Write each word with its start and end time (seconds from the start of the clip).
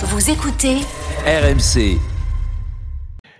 Vous 0.00 0.30
écoutez 0.30 0.76
RMC. 1.26 1.98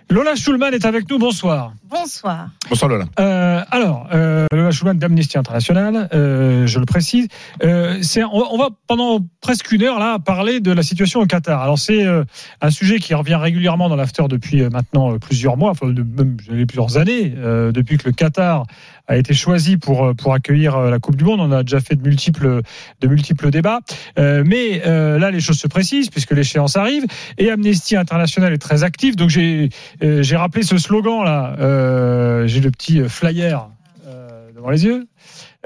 Lola 0.09 0.35
Schulman 0.35 0.73
est 0.73 0.85
avec 0.85 1.09
nous, 1.09 1.17
bonsoir. 1.19 1.71
Bonsoir. 1.89 2.49
Bonsoir 2.67 2.89
Lola. 2.89 3.05
Euh, 3.19 3.61
alors, 3.71 4.07
euh, 4.11 4.45
Lola 4.51 4.71
Schulman 4.71 4.95
d'Amnesty 4.95 5.37
International, 5.37 6.09
euh, 6.13 6.67
je 6.67 6.79
le 6.79 6.85
précise. 6.85 7.27
Euh, 7.63 7.99
c'est, 8.01 8.23
on, 8.23 8.53
on 8.53 8.57
va 8.57 8.69
pendant 8.87 9.19
presque 9.39 9.71
une 9.71 9.83
heure 9.83 9.99
là 9.99 10.19
parler 10.19 10.59
de 10.59 10.71
la 10.71 10.83
situation 10.83 11.21
au 11.21 11.25
Qatar. 11.27 11.61
Alors 11.61 11.77
c'est 11.79 12.05
euh, 12.05 12.23
un 12.61 12.71
sujet 12.71 12.99
qui 12.99 13.13
revient 13.13 13.35
régulièrement 13.35 13.87
dans 13.87 13.95
l'after 13.95 14.23
depuis 14.27 14.61
euh, 14.63 14.69
maintenant 14.69 15.13
euh, 15.13 15.17
plusieurs 15.19 15.55
mois, 15.57 15.69
enfin 15.69 15.87
de, 15.87 16.03
même 16.03 16.35
plusieurs 16.67 16.97
années, 16.97 17.33
euh, 17.37 17.71
depuis 17.71 17.97
que 17.97 18.07
le 18.07 18.11
Qatar 18.11 18.65
a 19.09 19.17
été 19.17 19.33
choisi 19.33 19.75
pour 19.75 20.05
euh, 20.05 20.13
pour 20.13 20.33
accueillir 20.33 20.75
euh, 20.77 20.89
la 20.89 20.99
Coupe 20.99 21.17
du 21.17 21.25
Monde. 21.25 21.41
On 21.41 21.51
a 21.51 21.63
déjà 21.63 21.81
fait 21.81 21.95
de 21.95 22.03
multiples 22.03 22.61
de 23.01 23.07
multiples 23.07 23.49
débats, 23.49 23.79
Euh, 24.17 24.43
mais 24.45 24.81
là 24.85 25.31
les 25.31 25.39
choses 25.39 25.59
se 25.59 25.67
précisent 25.67 26.09
puisque 26.09 26.31
l'échéance 26.31 26.77
arrive 26.77 27.05
et 27.37 27.49
Amnesty 27.49 27.95
International 27.95 28.53
est 28.53 28.59
très 28.59 28.83
actif. 28.83 29.15
Donc 29.15 29.29
j'ai 29.29 29.69
j'ai 30.01 30.35
rappelé 30.35 30.63
ce 30.63 30.77
slogan 30.77 31.23
là. 31.23 31.55
J'ai 32.45 32.61
le 32.61 32.69
petit 32.69 33.01
flyer 33.07 33.69
devant 34.55 34.69
les 34.69 34.85
yeux. 34.85 35.07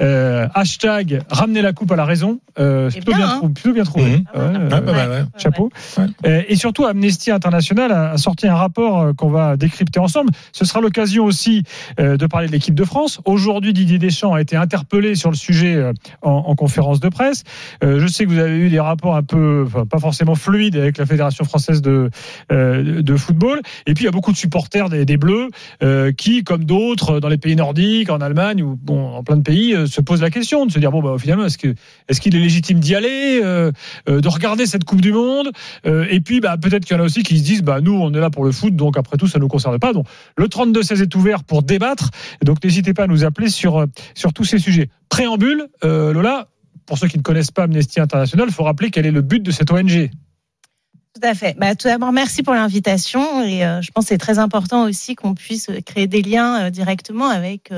Euh, 0.01 0.47
hashtag 0.55 1.21
ramener 1.29 1.61
la 1.61 1.71
coupe 1.71 1.91
à 1.91 1.95
la 1.95 2.05
raison. 2.05 2.39
Euh, 2.59 2.89
c'est 2.89 2.97
Eh 2.97 3.01
plutôt 3.01 3.17
bien, 3.17 3.27
bien, 3.27 3.41
hein. 3.43 3.51
plutôt 3.53 3.73
bien 3.73 3.83
trouvé. 3.83 4.23
Ah, 4.33 4.39
Ouais. 4.81 5.23
Chapeau. 5.37 5.71
Ouais. 5.97 6.45
Et 6.49 6.55
surtout, 6.55 6.85
Amnesty 6.85 7.29
International 7.31 7.91
a, 7.91 8.11
a 8.11 8.17
sorti 8.17 8.47
un 8.47 8.55
rapport 8.55 9.01
euh, 9.01 9.13
qu'on 9.13 9.29
va 9.29 9.55
décrypter 9.55 9.99
ensemble. 9.99 10.31
Ce 10.51 10.65
sera 10.65 10.81
l'occasion 10.81 11.25
aussi 11.25 11.63
euh, 11.99 12.17
de 12.17 12.25
parler 12.25 12.47
de 12.47 12.51
l'équipe 12.51 12.73
de 12.75 12.83
France. 12.83 13.19
Aujourd'hui, 13.25 13.71
Didier 13.73 13.99
Deschamps 13.99 14.33
a 14.33 14.41
été 14.41 14.55
interpellé 14.55 15.13
sur 15.15 15.29
le 15.29 15.35
sujet 15.35 15.75
euh, 15.75 15.93
en, 16.23 16.31
en 16.47 16.55
conférence 16.55 16.99
de 16.99 17.09
presse. 17.09 17.43
Euh, 17.83 17.99
je 17.99 18.07
sais 18.07 18.25
que 18.25 18.29
vous 18.29 18.39
avez 18.39 18.57
eu 18.57 18.69
des 18.69 18.79
rapports 18.79 19.15
un 19.15 19.23
peu, 19.23 19.63
enfin, 19.67 19.85
pas 19.85 19.99
forcément 19.99 20.35
fluides 20.35 20.75
avec 20.75 20.97
la 20.97 21.05
Fédération 21.05 21.45
française 21.45 21.81
de, 21.83 22.09
euh, 22.51 23.01
de 23.03 23.15
football. 23.15 23.61
Et 23.85 23.93
puis, 23.93 24.03
il 24.03 24.05
y 24.05 24.09
a 24.09 24.11
beaucoup 24.11 24.31
de 24.31 24.37
supporters 24.37 24.89
des, 24.89 25.05
des 25.05 25.17
Bleus 25.17 25.49
euh, 25.83 26.11
qui, 26.11 26.43
comme 26.43 26.65
d'autres, 26.65 27.19
dans 27.19 27.29
les 27.29 27.37
pays 27.37 27.55
nordiques, 27.55 28.09
en 28.09 28.21
Allemagne 28.21 28.63
ou 28.63 28.75
bon, 28.81 29.13
en 29.13 29.23
plein 29.23 29.37
de 29.37 29.43
pays, 29.43 29.75
se 29.85 30.01
posent 30.01 30.21
la 30.21 30.29
question 30.29 30.65
de 30.65 30.71
se 30.71 30.79
dire 30.79 30.91
bon, 30.91 31.01
bah, 31.01 31.15
finalement, 31.19 31.45
est-ce 31.45 31.57
que 31.57 31.75
est-ce 32.07 32.21
qu'il 32.21 32.35
est 32.35 32.39
légitime 32.39 32.79
d'y 32.79 32.95
aller, 32.95 33.41
euh, 33.43 33.71
euh, 34.09 34.21
de 34.21 34.27
regarder 34.27 34.65
cette 34.65 34.83
Coupe 34.83 35.01
du 35.01 35.11
Monde 35.11 35.51
euh, 35.85 36.05
Et 36.09 36.21
puis, 36.21 36.39
bah, 36.39 36.57
peut-être 36.57 36.85
qu'il 36.85 36.95
y 36.95 36.99
en 36.99 37.03
a 37.03 37.05
aussi 37.05 37.23
qui 37.23 37.37
se 37.37 37.43
disent 37.43 37.63
bah, 37.63 37.81
nous, 37.81 37.93
on 37.93 38.13
est 38.13 38.19
là 38.19 38.29
pour 38.29 38.43
le 38.43 38.51
foot, 38.51 38.75
donc 38.75 38.97
après 38.97 39.17
tout, 39.17 39.27
ça 39.27 39.39
nous 39.39 39.47
concerne 39.47 39.77
pas. 39.79 39.93
Donc, 39.93 40.07
le 40.37 40.47
32-16 40.47 41.01
est 41.01 41.15
ouvert 41.15 41.43
pour 41.43 41.63
débattre. 41.63 42.09
Donc, 42.43 42.63
n'hésitez 42.63 42.93
pas 42.93 43.03
à 43.03 43.07
nous 43.07 43.23
appeler 43.23 43.49
sur, 43.49 43.85
sur 44.15 44.33
tous 44.33 44.43
ces 44.43 44.59
sujets. 44.59 44.89
Préambule, 45.09 45.67
Lola, 45.83 46.47
pour 46.85 46.97
ceux 46.97 47.07
qui 47.07 47.17
ne 47.17 47.23
connaissent 47.23 47.51
pas 47.51 47.63
Amnesty 47.63 47.99
International, 47.99 48.47
il 48.49 48.53
faut 48.53 48.63
rappeler 48.63 48.89
quel 48.89 49.05
est 49.05 49.11
le 49.11 49.21
but 49.21 49.41
de 49.41 49.51
cette 49.51 49.71
ONG. 49.71 50.09
Tout 51.13 51.21
à 51.21 51.35
fait. 51.35 51.55
Bah, 51.57 51.75
tout 51.75 51.87
d'abord, 51.87 52.11
merci 52.11 52.41
pour 52.41 52.53
l'invitation. 52.53 53.43
Et 53.43 53.59
je 53.59 53.91
pense 53.91 54.05
que 54.05 54.09
c'est 54.09 54.17
très 54.17 54.39
important 54.39 54.85
aussi 54.85 55.15
qu'on 55.15 55.35
puisse 55.35 55.69
créer 55.85 56.07
des 56.07 56.21
liens 56.21 56.69
directement 56.71 57.27
avec 57.27 57.71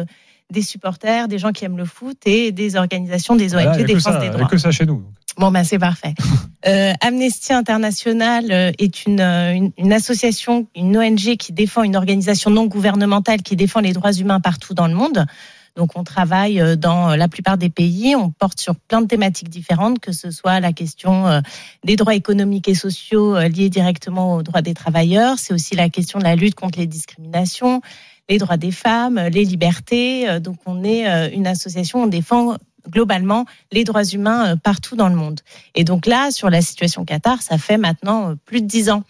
des 0.52 0.62
supporters, 0.62 1.28
des 1.28 1.38
gens 1.40 1.52
qui 1.52 1.66
aiment 1.66 1.78
le 1.78 1.86
foot 1.86 2.18
et 2.26 2.52
des 2.52 2.76
organisations, 2.76 3.36
des 3.36 3.56
ONG, 3.56 3.62
Voilà, 3.64 3.78
que 3.78 3.84
défense 3.84 4.04
ça, 4.04 4.20
des 4.20 4.26
il 4.26 4.28
y 4.28 4.30
a 4.30 4.38
droits. 4.38 4.48
que 4.48 4.58
ça 4.58 4.72
chez 4.72 4.86
nous. 4.86 5.04
Bon, 5.38 5.52
ben 5.52 5.64
c'est 5.64 5.80
parfait. 5.80 6.14
Euh, 6.68 6.94
Amnesty 7.02 7.54
International 7.54 8.46
euh, 8.52 8.72
est 8.80 9.06
une, 9.06 9.20
euh, 9.20 9.52
une, 9.54 9.72
une 9.78 9.94
association, 9.94 10.66
une 10.76 10.98
ONG 10.98 11.36
qui 11.38 11.54
défend 11.54 11.84
une 11.84 11.96
organisation 11.96 12.50
non 12.50 12.66
gouvernementale 12.66 13.44
qui 13.44 13.56
défend 13.56 13.82
les 13.82 13.94
droits 13.94 14.14
humains 14.14 14.40
partout 14.40 14.74
dans 14.74 14.88
le 14.88 14.96
monde. 14.96 15.28
Donc, 15.76 15.92
on 15.96 16.04
travaille 16.04 16.62
euh, 16.62 16.76
dans 16.76 17.16
la 17.16 17.28
plupart 17.28 17.58
des 17.58 17.70
pays. 17.70 18.16
On 18.16 18.32
porte 18.32 18.60
sur 18.60 18.76
plein 18.76 19.02
de 19.02 19.08
thématiques 19.08 19.50
différentes, 19.50 20.00
que 20.00 20.12
ce 20.12 20.32
soit 20.32 20.60
la 20.60 20.74
question 20.74 21.28
euh, 21.28 21.42
des 21.84 21.96
droits 21.96 22.16
économiques 22.16 22.68
et 22.68 22.76
sociaux 22.76 23.36
euh, 23.36 23.48
liés 23.48 23.70
directement 23.70 24.36
aux 24.36 24.44
droits 24.44 24.62
des 24.62 24.74
travailleurs. 24.74 25.38
C'est 25.38 25.54
aussi 25.54 25.76
la 25.76 25.90
question 25.90 26.20
de 26.20 26.24
la 26.24 26.36
lutte 26.36 26.56
contre 26.56 26.80
les 26.80 26.88
discriminations, 26.88 27.82
les 28.30 28.38
droits 28.38 28.58
des 28.58 28.72
femmes, 28.72 29.20
les 29.32 29.44
libertés. 29.44 30.30
Euh, 30.30 30.40
Donc, 30.40 30.58
on 30.66 30.84
est 30.84 31.08
euh, 31.08 31.30
une 31.32 31.48
association, 31.48 32.04
on 32.04 32.08
défend 32.08 32.56
globalement 32.90 33.46
les 33.72 33.84
droits 33.84 34.04
humains 34.04 34.54
euh, 34.54 34.56
partout 34.56 34.96
dans 34.96 35.10
le 35.10 35.16
monde. 35.16 35.42
Et 35.74 35.84
donc 35.84 36.06
là, 36.06 36.32
sur 36.32 36.50
la 36.50 36.62
situation 36.62 37.06
Qatar, 37.06 37.42
ça 37.42 37.58
fait 37.58 37.78
maintenant 37.78 38.32
euh, 38.32 38.36
plus 38.46 38.62
de 38.62 38.68
dix 38.68 38.90
ans. 38.90 39.04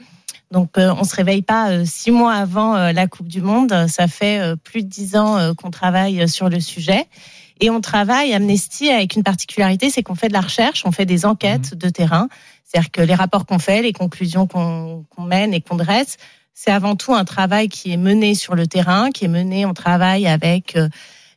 Donc 0.55 0.77
euh, 0.77 0.93
on 0.97 1.03
se 1.03 1.13
réveille 1.13 1.41
pas 1.41 1.69
euh, 1.69 1.83
six 1.85 2.11
mois 2.11 2.33
avant 2.33 2.77
euh, 2.77 2.93
la 2.93 3.07
Coupe 3.07 3.27
du 3.27 3.41
Monde. 3.41 3.87
Ça 3.89 4.07
fait 4.07 4.39
plus 4.63 4.83
de 4.83 4.87
dix 4.87 5.17
ans 5.17 5.53
qu'on 5.55 5.69
travaille 5.69 6.29
sur 6.29 6.47
le 6.47 6.61
sujet. 6.61 7.07
Et 7.59 7.69
on 7.69 7.81
travaille, 7.81 8.33
Amnesty, 8.33 8.89
avec 8.89 9.15
une 9.17 9.23
particularité, 9.23 9.89
c'est 9.89 10.01
qu'on 10.01 10.15
fait 10.15 10.29
de 10.29 10.33
la 10.33 10.41
recherche, 10.41 10.83
on 10.85 10.91
fait 10.91 11.05
des 11.05 11.25
enquêtes 11.25 11.73
de 11.75 11.89
terrain. 11.89 12.29
C'est-à-dire 12.63 12.91
que 12.91 13.01
les 13.01 13.15
rapports 13.15 13.45
qu'on 13.45 13.59
fait, 13.59 13.81
les 13.81 13.93
conclusions 13.93 14.47
qu'on 14.47 15.05
mène 15.19 15.53
et 15.53 15.59
qu'on 15.59 15.75
dresse, 15.75 16.17
c'est 16.53 16.71
avant 16.71 16.95
tout 16.95 17.13
un 17.13 17.25
travail 17.25 17.67
qui 17.67 17.91
est 17.91 17.97
mené 17.97 18.33
sur 18.33 18.55
le 18.55 18.65
terrain, 18.65 19.11
qui 19.11 19.25
est 19.25 19.29
mené, 19.29 19.65
on 19.65 19.73
travaille 19.73 20.25
avec 20.25 20.77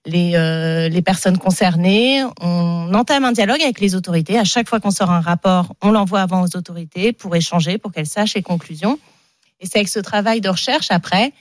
les, 0.09 0.33
euh, 0.35 0.89
les 0.89 1.03
personnes 1.03 1.39
concernées. 1.39 2.25
On 2.41 2.93
entame 2.95 3.25
un 3.25 3.33
dialogue 3.33 3.63
avec 3.63 3.81
les 3.81 3.95
autorités. 3.95 4.39
À 4.39 4.45
chaque 4.45 4.69
fois 4.69 4.81
qu'on 4.81 4.91
sort 4.91 5.11
un 5.11 5.21
rapport, 5.21 5.75
on 5.83 5.91
l'envoie 5.91 6.21
avant 6.21 6.43
aux 6.43 6.57
autorités 6.57 7.13
pour 7.13 7.37
échanger, 7.37 7.79
pour 7.79 7.93
qu'elles 7.93 8.07
sachent 8.07 8.35
les 8.35 8.43
conclusions. 8.43 8.99
Et 9.61 9.67
c'est 9.67 9.79
avec 9.79 9.89
ce 9.89 10.01
travail 10.01 10.41
de 10.41 10.49
recherche, 10.49 10.89
après, 10.91 11.33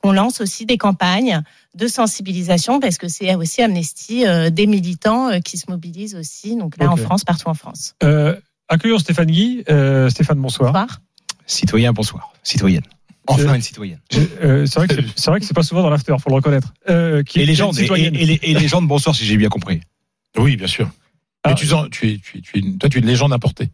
qu'on 0.00 0.12
lance 0.12 0.40
aussi 0.40 0.66
des 0.66 0.78
campagnes 0.78 1.42
de 1.74 1.86
sensibilisation, 1.86 2.80
parce 2.80 2.98
que 2.98 3.08
c'est 3.08 3.34
aussi 3.34 3.62
Amnesty, 3.62 4.26
euh, 4.26 4.50
des 4.50 4.66
militants 4.66 5.28
euh, 5.28 5.40
qui 5.40 5.58
se 5.58 5.70
mobilisent 5.70 6.14
aussi, 6.14 6.56
donc 6.56 6.76
là 6.78 6.90
en 6.90 6.96
France, 6.96 7.24
partout 7.24 7.48
en 7.48 7.54
France. 7.54 7.94
Euh, 8.02 8.36
accueillons 8.68 8.98
Stéphane 8.98 9.30
Guy. 9.30 9.64
Euh, 9.68 10.08
Stéphane, 10.08 10.40
bonsoir. 10.40 10.72
Bonsoir. 10.72 11.00
Citoyen, 11.46 11.92
bonsoir. 11.92 12.32
Citoyenne. 12.42 12.84
Enfin 13.26 13.54
une 13.54 13.62
citoyenne. 13.62 14.00
Euh, 14.42 14.66
c'est 14.66 14.78
vrai 14.78 14.88
que 14.88 14.94
c'est- 15.16 15.30
vrai 15.30 15.40
que 15.40 15.46
c'est 15.46 15.54
pas 15.54 15.62
souvent 15.62 15.82
dans 15.82 15.90
l'after, 15.90 16.14
faut 16.20 16.28
le 16.30 16.34
reconnaître. 16.36 16.74
Euh, 16.90 17.22
qui 17.22 17.40
Et 17.40 17.42
est 17.42 17.46
légende, 17.46 17.78
et, 17.78 17.84
et, 17.84 18.06
et 18.06 18.26
les, 18.26 18.38
et 18.42 18.68
bonsoir 18.82 19.14
si 19.14 19.24
j'ai 19.24 19.36
bien 19.36 19.48
compris. 19.48 19.80
Oui, 20.36 20.56
bien 20.56 20.66
sûr. 20.66 20.90
Ah. 21.42 21.50
Mais 21.50 21.54
tu, 21.54 21.66
sens- 21.66 21.88
tu 21.90 22.10
es, 22.10 22.18
tu 22.18 22.38
es, 22.38 22.40
tu 22.40 22.56
es 22.56 22.60
une- 22.60 22.78
toi, 22.78 22.88
tu 22.88 22.98
es 22.98 23.00
une 23.00 23.06
légende 23.06 23.32
importée. 23.32 23.68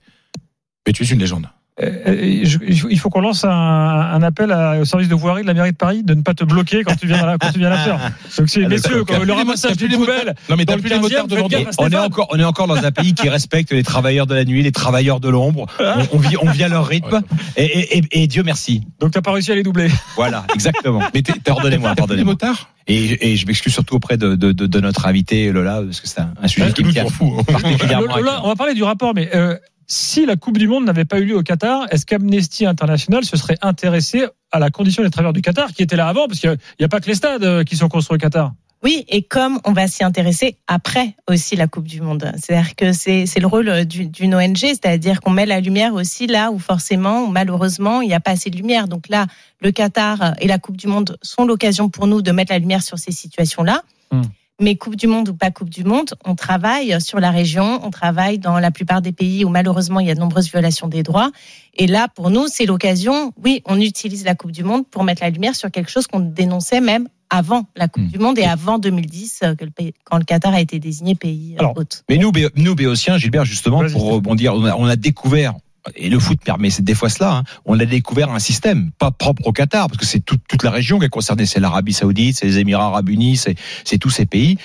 Mais 0.87 0.93
tu 0.93 1.03
es 1.03 1.07
une 1.07 1.19
légende. 1.19 1.47
Euh, 1.83 2.41
je- 2.45 2.59
il 2.91 2.99
faut- 2.99 3.09
qu'on 3.11 3.21
lance 3.23 3.45
un, 3.45 3.51
un 3.51 4.23
appel 4.23 4.53
à- 4.53 4.79
au 4.81 4.85
service 4.85 5.09
de 5.09 5.15
voirie 5.15 5.43
de 5.43 5.47
la 5.47 5.55
mairie 5.55 5.73
de 5.73 5.77
Paris 5.77 6.03
de 6.03 6.15
ne 6.15 6.23
pas 6.23 6.35
te 6.35 6.45
bloquer 6.45 6.83
quand 6.85 6.95
tu 6.97 7.07
viens 7.07 7.23
à 7.23 7.27
la, 7.27 7.39
quand 7.39 7.51
tu 7.53 7.59
viens 7.59 7.69
à 7.69 7.71
l'after. 7.71 7.95
Donc 8.39 8.49
c'est 8.51 8.65
Ah, 8.65 8.69
messieurs, 8.69 9.05
comme 9.05 9.25
le 9.25 9.33
ramassage 9.33 9.77
des 9.77 9.89
poubelles. 9.89 10.35
Non, 10.49 10.57
mais 10.57 10.65
dans 10.65 10.73
t'as 10.73 10.77
le 10.77 10.83
plus 10.83 10.91
les 10.91 10.97
15e, 10.97 11.03
motards 11.03 11.27
devant 11.27 11.49
On 11.79 11.89
est 11.91 11.97
encore, 11.97 12.29
on 12.33 12.39
est 12.39 12.45
encore 12.45 12.67
dans 12.67 12.77
un 12.85 12.91
pays 12.93 13.15
qui 13.15 13.29
respecte 13.29 13.73
les 13.73 13.83
travailleurs 13.83 14.27
de 14.27 14.35
la 14.35 14.45
nuit, 14.45 14.63
les 14.63 14.73
travailleurs 14.73 15.21
de 15.21 15.29
l'ombre. 15.29 15.67
On, 15.81 16.07
on 16.13 16.19
vit, 16.19 16.37
on 16.41 16.51
vit 16.51 16.65
à 16.65 16.69
leur 16.69 16.87
rythme. 16.87 17.23
Et, 17.57 17.65
et, 17.65 17.99
et, 17.99 18.23
et 18.23 18.27
Dieu 18.27 18.43
merci. 18.43 18.83
Donc 19.01 19.13
t'as 19.13 19.23
pas 19.23 19.33
réussi 19.33 19.51
à 19.51 19.55
les 19.55 19.63
doubler. 19.63 19.89
Voilà, 20.17 20.45
exactement. 20.55 21.01
Mais 21.15 21.23
Pardonnez-moi, 21.23 21.95
pardonnez-moi. 21.95 22.33
motards 22.35 22.69
Et, 22.87 23.33
et 23.33 23.37
je 23.37 23.47
m'excuse 23.47 23.73
surtout 23.73 23.95
auprès 23.97 24.17
de, 24.17 24.35
de, 24.35 24.53
de, 24.53 24.67
de 24.67 24.81
notre 24.81 25.07
invité 25.07 25.51
Lola, 25.51 25.81
parce 25.85 26.01
que 26.01 26.09
c'est 26.09 26.21
un, 26.21 26.33
un 26.43 26.49
sujet 26.49 26.73
qui 26.73 26.83
me 26.83 26.89
Nous, 26.89 26.93
tient 26.93 27.05
hein. 27.07 27.43
particulièrement. 27.51 28.15
à 28.15 28.19
Lola, 28.21 28.41
on 28.45 28.49
va 28.49 28.57
parler 28.57 28.75
du 28.75 28.83
rapport, 28.83 29.15
mais 29.15 29.31
euh, 29.35 29.57
si 29.93 30.25
la 30.25 30.37
Coupe 30.37 30.57
du 30.57 30.69
Monde 30.69 30.85
n'avait 30.85 31.05
pas 31.05 31.19
eu 31.19 31.25
lieu 31.25 31.37
au 31.37 31.43
Qatar, 31.43 31.87
est-ce 31.91 32.07
qu'Amnesty 32.07 32.65
International 32.65 33.25
se 33.25 33.37
serait 33.37 33.59
intéressé 33.61 34.25
à 34.53 34.61
la 34.61 34.71
condition 34.71 35.03
des 35.03 35.11
travailleurs 35.11 35.33
du 35.33 35.43
Qatar 35.43 35.73
qui 35.73 35.83
étaient 35.83 35.97
là 35.97 36.07
avant 36.07 36.29
Parce 36.29 36.39
qu'il 36.39 36.57
n'y 36.79 36.85
a, 36.85 36.89
pas 36.89 37.01
que 37.01 37.07
les 37.09 37.17
stades 37.17 37.43
euh, 37.43 37.65
qui 37.65 37.77
sont 37.77 37.89
construits 37.89 38.15
au 38.15 38.19
Qatar. 38.19 38.53
Oui, 38.85 39.05
et 39.09 39.23
comme 39.23 39.59
on 39.65 39.73
va 39.73 39.89
s'y 39.89 40.05
intéresser 40.05 40.57
après 40.69 41.17
aussi 41.29 41.57
la 41.57 41.67
Coupe 41.67 41.89
du 41.89 42.01
Monde. 42.01 42.33
C'est-à-dire 42.39 42.77
que 42.77 42.93
c'est 42.93 43.27
le 43.41 43.47
rôle 43.49 43.85
du- 43.85 44.07
d'une 44.07 44.33
ONG, 44.35 44.57
c'est-à-dire 44.59 45.21
qu'on 45.21 45.31
met 45.33 45.45
la 45.45 45.61
lumière 45.61 45.93
aussi 45.95 46.29
là 46.29 46.53
où 46.53 46.61
forcément, 46.61 47.27
malheureusement, 47.27 48.01
il 48.01 48.07
n'y 48.09 48.15
a 48.15 48.21
pas 48.21 48.31
assez 48.31 48.49
de 48.49 48.57
lumière. 48.57 48.87
Donc 48.87 49.09
là, 49.09 49.27
le 49.61 49.73
Qatar 49.73 50.35
et 50.41 50.47
la 50.47 50.59
Coupe 50.59 50.77
du 50.77 50.87
Monde 50.87 51.19
sont 51.21 51.45
l'occasion 51.45 51.91
pour 51.91 52.07
nous 52.07 52.23
de 52.23 52.31
mettre 52.31 52.53
la 52.53 52.61
lumière 52.61 52.83
sur 52.83 52.97
ces 52.97 53.13
situations-là. 53.13 53.83
Hmm. 54.13 54.23
Mais 54.61 54.77
Coupe 54.77 54.97
du 54.97 55.07
Monde 55.07 55.31
ou 55.31 55.35
pas 55.35 55.51
Coupe 55.51 55.71
du 55.71 55.85
Monde, 55.85 56.11
on 56.25 56.35
travaille 56.35 57.01
sur 57.01 57.19
la 57.19 57.31
région, 57.31 57.81
on 57.83 57.91
travaille 57.91 58.39
dans 58.39 58.59
la 58.59 58.71
plupart 58.71 59.01
des 59.01 59.13
pays 59.13 59.45
où 59.45 59.49
malheureusement 59.49 60.01
il 60.01 60.07
y 60.07 60.11
a 60.11 60.15
de 60.15 60.21
nombreuses 60.21 60.51
violations 60.51 60.87
des 60.87 61.03
droits. 61.03 61.31
Et 61.75 61.87
là, 61.87 62.09
pour 62.15 62.31
nous, 62.31 62.47
c'est 62.47 62.67
l'occasion, 62.67 63.33
oui, 63.43 63.63
on 63.65 63.81
utilise 63.81 64.25
la 64.25 64.35
Coupe 64.35 64.53
du 64.53 64.63
Monde 64.63 64.87
pour 64.87 65.03
mettre 65.03 65.23
la 65.23 65.31
lumière 65.31 65.57
sur 65.57 65.71
quelque 65.71 65.91
chose 65.91 66.07
qu'on 66.07 66.21
dénonçait 66.21 66.81
même 66.83 67.09
avant 67.31 67.65
la 67.77 67.87
Coupe 67.89 68.03
Hmm. 68.03 68.09
du 68.09 68.19
Monde 68.19 68.39
et 68.39 68.45
avant 68.45 68.79
2010, 68.79 69.41
euh, 69.45 69.55
que 69.55 69.65
le 69.65 69.71
pays- 69.71 69.95
quand 70.05 70.19
le 70.19 70.25
Qatar 70.25 70.53
a 70.53 70.61
été 70.61 70.79
désigné 70.79 71.15
pays 71.15 71.55
euh, 71.55 71.61
Alors, 71.61 71.77
hôte. 71.79 72.05
Mais 72.11 72.19
nous, 72.19 72.33
nous 72.57 72.75
Béotiens, 72.75 73.17
Gilbert, 73.19 73.45
justement, 73.45 73.83
pour 73.89 74.03
rebondir, 74.13 74.53
on 74.55 74.65
a, 74.65 74.75
on 74.77 74.85
a 74.87 74.97
découvert, 74.97 75.55
et 75.97 76.09
le 76.11 76.19
foot 76.19 76.39
permet 76.45 76.71
c'est 76.71 76.85
des 76.85 76.95
fois 76.95 77.09
cela, 77.09 77.37
hein, 77.37 77.45
on 77.65 77.79
a 77.79 77.85
découvert 77.85 78.31
un 78.31 78.39
système, 78.39 78.91
pas 78.99 79.11
propre 79.11 79.47
au 79.47 79.53
Qatar, 79.53 79.89
parce 79.89 79.99
que 79.99 80.07
c'est 80.07 80.21
toute, 80.21 80.63
la 80.63 80.71
région 80.71 80.99
qui 80.99 81.07
est 81.07 81.11
concernée, 81.11 81.47
c'est 81.47 81.61
l'Arabie 81.61 81.93
Saoudite, 81.93 82.37
c'est 82.39 82.47
les 82.47 82.59
Émirats 82.59 82.87
Arabes 82.87 83.09
Unis, 83.09 83.37
c'est, 83.85 83.99
tous 83.99 84.11
ces 84.11 84.27
pays. 84.27 84.57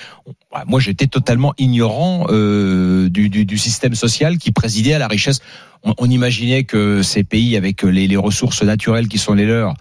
Moi, 0.66 0.80
j'étais 0.80 1.06
totalement 1.06 1.52
ignorant 1.58 2.26
euh, 2.30 3.10
du, 3.10 3.28
du, 3.28 3.44
du 3.44 3.58
système 3.58 3.94
social 3.94 4.38
qui 4.38 4.52
présidait 4.52 4.94
à 4.94 4.98
la 4.98 5.08
richesse. 5.08 5.40
On, 5.82 5.94
on 5.98 6.08
imaginait 6.08 6.64
que 6.64 7.02
ces 7.02 7.24
pays, 7.24 7.56
avec 7.56 7.82
les, 7.82 8.08
les 8.08 8.16
ressources 8.16 8.62
naturelles 8.62 9.08
qui 9.08 9.18
sont 9.18 9.34
les 9.34 9.44
leurs, 9.44 9.74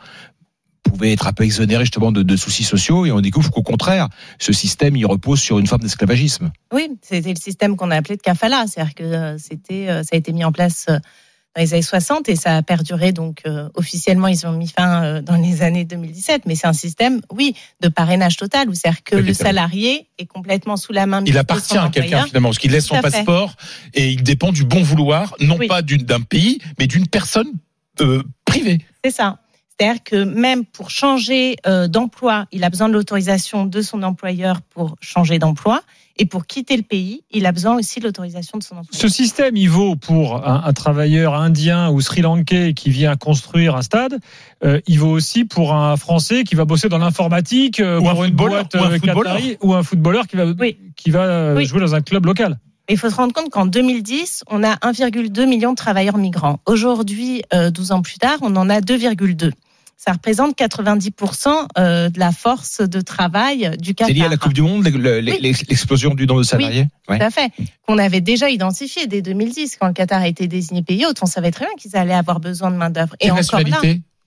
pouvaient 0.95 1.13
être 1.13 1.27
un 1.27 1.33
peu 1.33 1.43
exonérés 1.43 1.83
justement 1.83 2.11
de, 2.11 2.23
de 2.23 2.35
soucis 2.35 2.63
sociaux, 2.63 3.05
et 3.05 3.11
on 3.11 3.21
découvre 3.21 3.51
qu'au 3.51 3.63
contraire, 3.63 4.09
ce 4.39 4.53
système, 4.53 4.95
il 4.95 5.05
repose 5.05 5.39
sur 5.39 5.59
une 5.59 5.67
forme 5.67 5.81
d'esclavagisme. 5.81 6.51
Oui, 6.73 6.89
c'était 7.01 7.33
le 7.33 7.39
système 7.39 7.75
qu'on 7.75 7.91
a 7.91 7.97
appelé 7.97 8.15
de 8.17 8.21
kafala, 8.21 8.65
c'est-à-dire 8.67 8.95
que 8.95 9.03
euh, 9.03 9.37
c'était, 9.37 9.89
euh, 9.89 10.03
ça 10.03 10.09
a 10.13 10.17
été 10.17 10.31
mis 10.31 10.43
en 10.43 10.51
place 10.51 10.85
euh, 10.89 10.97
dans 11.55 11.61
les 11.61 11.73
années 11.73 11.81
60 11.81 12.27
et 12.29 12.35
ça 12.35 12.57
a 12.57 12.61
perduré. 12.63 13.11
Donc 13.13 13.41
euh, 13.45 13.69
officiellement, 13.75 14.27
ils 14.27 14.45
ont 14.45 14.51
mis 14.51 14.67
fin 14.67 15.03
euh, 15.03 15.21
dans 15.21 15.35
les 15.37 15.61
années 15.61 15.85
2017. 15.85 16.43
Mais 16.45 16.55
c'est 16.55 16.67
un 16.67 16.73
système, 16.73 17.21
oui, 17.31 17.55
de 17.81 17.87
parrainage 17.87 18.37
total 18.37 18.69
où 18.69 18.73
c'est-à-dire 18.73 19.03
que 19.03 19.15
le 19.15 19.33
salarié 19.33 20.07
est 20.17 20.25
complètement 20.25 20.75
sous 20.77 20.91
la 20.93 21.05
main. 21.05 21.23
Il 21.25 21.37
appartient 21.37 21.77
à 21.77 21.89
quelqu'un 21.89 22.25
finalement, 22.25 22.49
parce 22.49 22.59
qu'il 22.59 22.71
laisse 22.71 22.85
son 22.85 22.95
fait. 22.95 23.01
passeport 23.01 23.55
et 23.93 24.11
il 24.11 24.23
dépend 24.23 24.51
du 24.51 24.65
bon 24.65 24.81
vouloir, 24.83 25.35
non 25.39 25.55
Oui. 25.57 25.67
pas 25.67 25.81
d'un 25.81 26.21
pays, 26.21 26.59
mais 26.77 26.87
d'une 26.87 27.07
personne 27.07 27.47
euh, 28.01 28.21
privée. 28.43 28.79
C'est 29.03 29.11
ça. 29.11 29.39
C'est-à-dire 29.77 30.03
que 30.03 30.23
même 30.23 30.63
pour 30.63 30.89
changer 30.89 31.57
euh, 31.67 31.87
d'emploi, 31.89 32.45
il 32.53 32.63
a 32.63 32.69
besoin 32.69 32.87
de 32.87 32.93
l'autorisation 32.93 33.65
de 33.65 33.81
son 33.81 34.03
employeur 34.03 34.61
pour 34.61 34.95
changer 35.01 35.37
d'emploi. 35.37 35.81
Et 36.17 36.25
pour 36.25 36.45
quitter 36.47 36.77
le 36.77 36.83
pays, 36.83 37.23
il 37.29 37.45
a 37.45 37.51
besoin 37.51 37.75
aussi 37.75 37.99
de 37.99 38.05
l'autorisation 38.05 38.57
de 38.57 38.63
son 38.63 38.77
employeur. 38.77 39.01
Ce 39.01 39.09
système, 39.09 39.57
il 39.57 39.69
vaut 39.69 39.97
pour 39.97 40.47
un, 40.47 40.63
un 40.63 40.71
travailleur 40.71 41.33
indien 41.35 41.89
ou 41.89 41.99
sri-lankais 41.99 42.73
qui 42.73 42.89
vient 42.89 43.17
construire 43.17 43.75
un 43.75 43.81
stade. 43.81 44.17
euh, 44.63 44.79
il 44.87 44.97
vaut 44.97 45.11
aussi 45.11 45.43
pour 45.43 45.73
un 45.73 45.97
Français 45.97 46.45
qui 46.45 46.55
va 46.55 46.63
bosser 46.63 46.87
dans 46.87 46.97
l'informatique 46.99 47.81
euh, 47.81 47.99
Ou 47.99 48.07
un 48.07 48.13
une 48.15 48.23
footballeur, 48.27 48.63
boîte 48.69 48.75
ou 48.75 48.85
un 48.85 48.99
qatari, 48.99 49.57
ou 49.61 49.73
un 49.73 49.83
footballeur 49.83 50.25
qui 50.27 50.37
va, 50.37 50.45
Oui. 50.57 50.77
qui 50.95 51.09
va 51.11 51.53
Oui. 51.53 51.65
jouer 51.65 51.81
dans 51.81 51.95
un 51.95 52.01
club 52.01 52.25
local. 52.25 52.59
Il 52.87 52.97
faut 52.97 53.09
se 53.09 53.15
rendre 53.15 53.33
compte 53.33 53.49
qu'en 53.49 53.65
2010, 53.65 54.43
on 54.49 54.63
a 54.63 54.75
1,2 54.75 55.45
million 55.47 55.71
de 55.71 55.75
travailleurs 55.75 56.17
migrants. 56.17 56.59
Aujourd'hui, 56.65 57.41
euh, 57.53 57.71
12 57.71 57.91
ans 57.91 58.01
plus 58.01 58.19
tard, 58.19 58.37
on 58.41 58.55
en 58.55 58.69
a 58.69 58.79
2,2. 58.79 59.51
Ça 59.97 60.11
représente 60.11 60.55
90% 60.57 61.67
euh, 61.77 62.09
de 62.09 62.19
la 62.19 62.31
force 62.31 62.81
de 62.81 63.01
travail 63.01 63.71
du 63.79 63.95
Qatar. 63.95 64.07
C'est 64.09 64.13
lié 64.13 64.25
à 64.25 64.29
la 64.29 64.37
Coupe 64.37 64.53
du 64.53 64.61
Monde, 64.61 64.83
le- 64.87 65.21
le- 65.21 65.31
Oui. 65.31 65.39
l'explosion 65.41 66.13
du 66.13 66.27
nombre 66.27 66.41
de 66.41 66.45
salariés 66.45 66.87
Ouais. 67.09 67.17
Tout 67.17 67.25
à 67.25 67.29
fait. 67.31 67.49
Qu'on 67.87 67.97
avait 67.97 68.21
déjà 68.21 68.49
identifié 68.49 69.07
dès 69.07 69.21
2010, 69.21 69.77
quand 69.79 69.87
le 69.87 69.93
Qatar 69.93 70.21
a 70.21 70.27
été 70.27 70.47
désigné 70.47 70.83
pays 70.83 71.05
hôte, 71.05 71.17
on 71.21 71.25
savait 71.25 71.51
très 71.51 71.65
bien 71.65 71.73
qu'ils 71.77 71.95
allaient 71.95 72.13
avoir 72.13 72.39
besoin 72.39 72.71
de 72.71 72.75
main-d'œuvre. 72.77 73.15
Et 73.19 73.31
encore 73.31 73.61
là, 73.61 73.79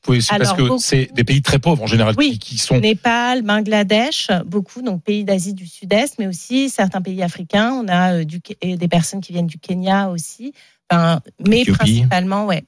Oui, 0.06 0.22
c'est 0.22 0.38
parce 0.38 0.52
que 0.54 0.78
c'est 0.78 1.10
des 1.12 1.24
pays 1.24 1.42
très 1.42 1.58
pauvres 1.58 1.82
en 1.82 1.86
général 1.86 2.14
Oui. 2.16 2.38
qui, 2.38 2.56
sont. 2.56 2.78
Népal, 2.80 3.42
Bangladesh, 3.42 4.28
beaucoup, 4.46 4.80
donc 4.80 5.02
pays 5.02 5.24
d'Asie 5.24 5.54
du 5.54 5.66
Sud-Est, 5.66 6.14
mais 6.18 6.26
aussi 6.26 6.70
certains 6.70 7.02
pays 7.02 7.22
africains. 7.22 7.72
On 7.72 7.88
a 7.88 8.14
euh, 8.14 8.24
du, 8.24 8.40
des 8.62 8.88
personnes 8.88 9.20
qui 9.20 9.32
viennent 9.32 9.46
du 9.46 9.58
Kenya 9.58 10.08
aussi. 10.08 10.52
Enfin, 10.90 11.20
mais 11.46 11.60
Éthiopie. 11.60 11.78
principalement, 11.78 12.46
ouais. 12.46 12.64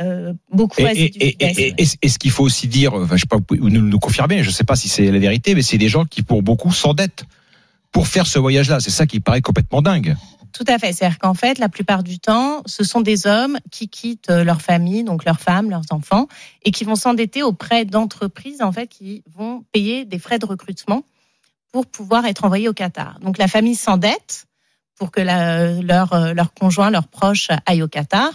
Euh, 0.00 0.32
beaucoup 0.50 0.80
Et, 0.80 0.84
et, 1.04 1.36
et, 1.44 1.74
et- 2.02 2.08
ce 2.08 2.18
qu'il 2.18 2.30
faut 2.30 2.42
aussi 2.44 2.66
dire, 2.66 2.94
enfin, 2.94 3.16
je 3.16 3.20
sais 3.22 3.26
pas, 3.28 3.36
vous 3.48 3.70
nous, 3.70 3.80
nous 3.80 3.98
confirmer, 3.98 4.42
je 4.42 4.50
sais 4.50 4.64
pas 4.64 4.74
si 4.76 4.88
c'est 4.88 5.10
la 5.10 5.18
vérité, 5.18 5.54
mais 5.54 5.62
c'est 5.62 5.78
des 5.78 5.88
gens 5.88 6.04
qui, 6.04 6.22
pour 6.22 6.42
beaucoup, 6.42 6.72
s'endettent 6.72 7.24
pour 7.92 8.08
faire 8.08 8.26
ce 8.26 8.38
voyage-là. 8.40 8.80
C'est 8.80 8.90
ça 8.90 9.06
qui 9.06 9.20
paraît 9.20 9.40
complètement 9.42 9.82
dingue. 9.82 10.16
Tout 10.52 10.64
à 10.68 10.78
fait. 10.78 10.92
C'est-à-dire 10.92 11.18
qu'en 11.18 11.34
fait, 11.34 11.58
la 11.58 11.68
plupart 11.68 12.02
du 12.02 12.18
temps, 12.18 12.62
ce 12.66 12.82
sont 12.84 13.00
des 13.00 13.26
hommes 13.26 13.58
qui 13.70 13.88
quittent 13.88 14.30
euh, 14.30 14.44
leur 14.44 14.62
famille, 14.62 15.02
donc 15.04 15.24
leurs 15.24 15.40
femmes, 15.40 15.70
leurs 15.70 15.82
enfants, 15.90 16.28
et 16.64 16.70
qui 16.70 16.84
vont 16.84 16.94
s'endetter 16.96 17.42
auprès 17.42 17.84
d'entreprises, 17.84 18.62
en 18.62 18.70
fait, 18.72 18.86
qui 18.88 19.22
vont 19.36 19.64
payer 19.72 20.04
des 20.04 20.18
frais 20.18 20.38
de 20.38 20.46
recrutement 20.46 21.04
pour 21.72 21.86
pouvoir 21.86 22.24
être 22.26 22.44
envoyés 22.44 22.68
au 22.68 22.72
Qatar. 22.72 23.18
Donc 23.20 23.36
la 23.38 23.48
famille 23.48 23.74
s'endette 23.74 24.46
pour 24.96 25.10
que 25.10 25.20
la- 25.20 25.72
leur, 25.82 26.12
euh, 26.12 26.34
leur 26.34 26.54
conjoint, 26.54 26.90
leurs 26.90 27.08
proches 27.08 27.48
aillent 27.66 27.82
au 27.82 27.88
Qatar. 27.88 28.30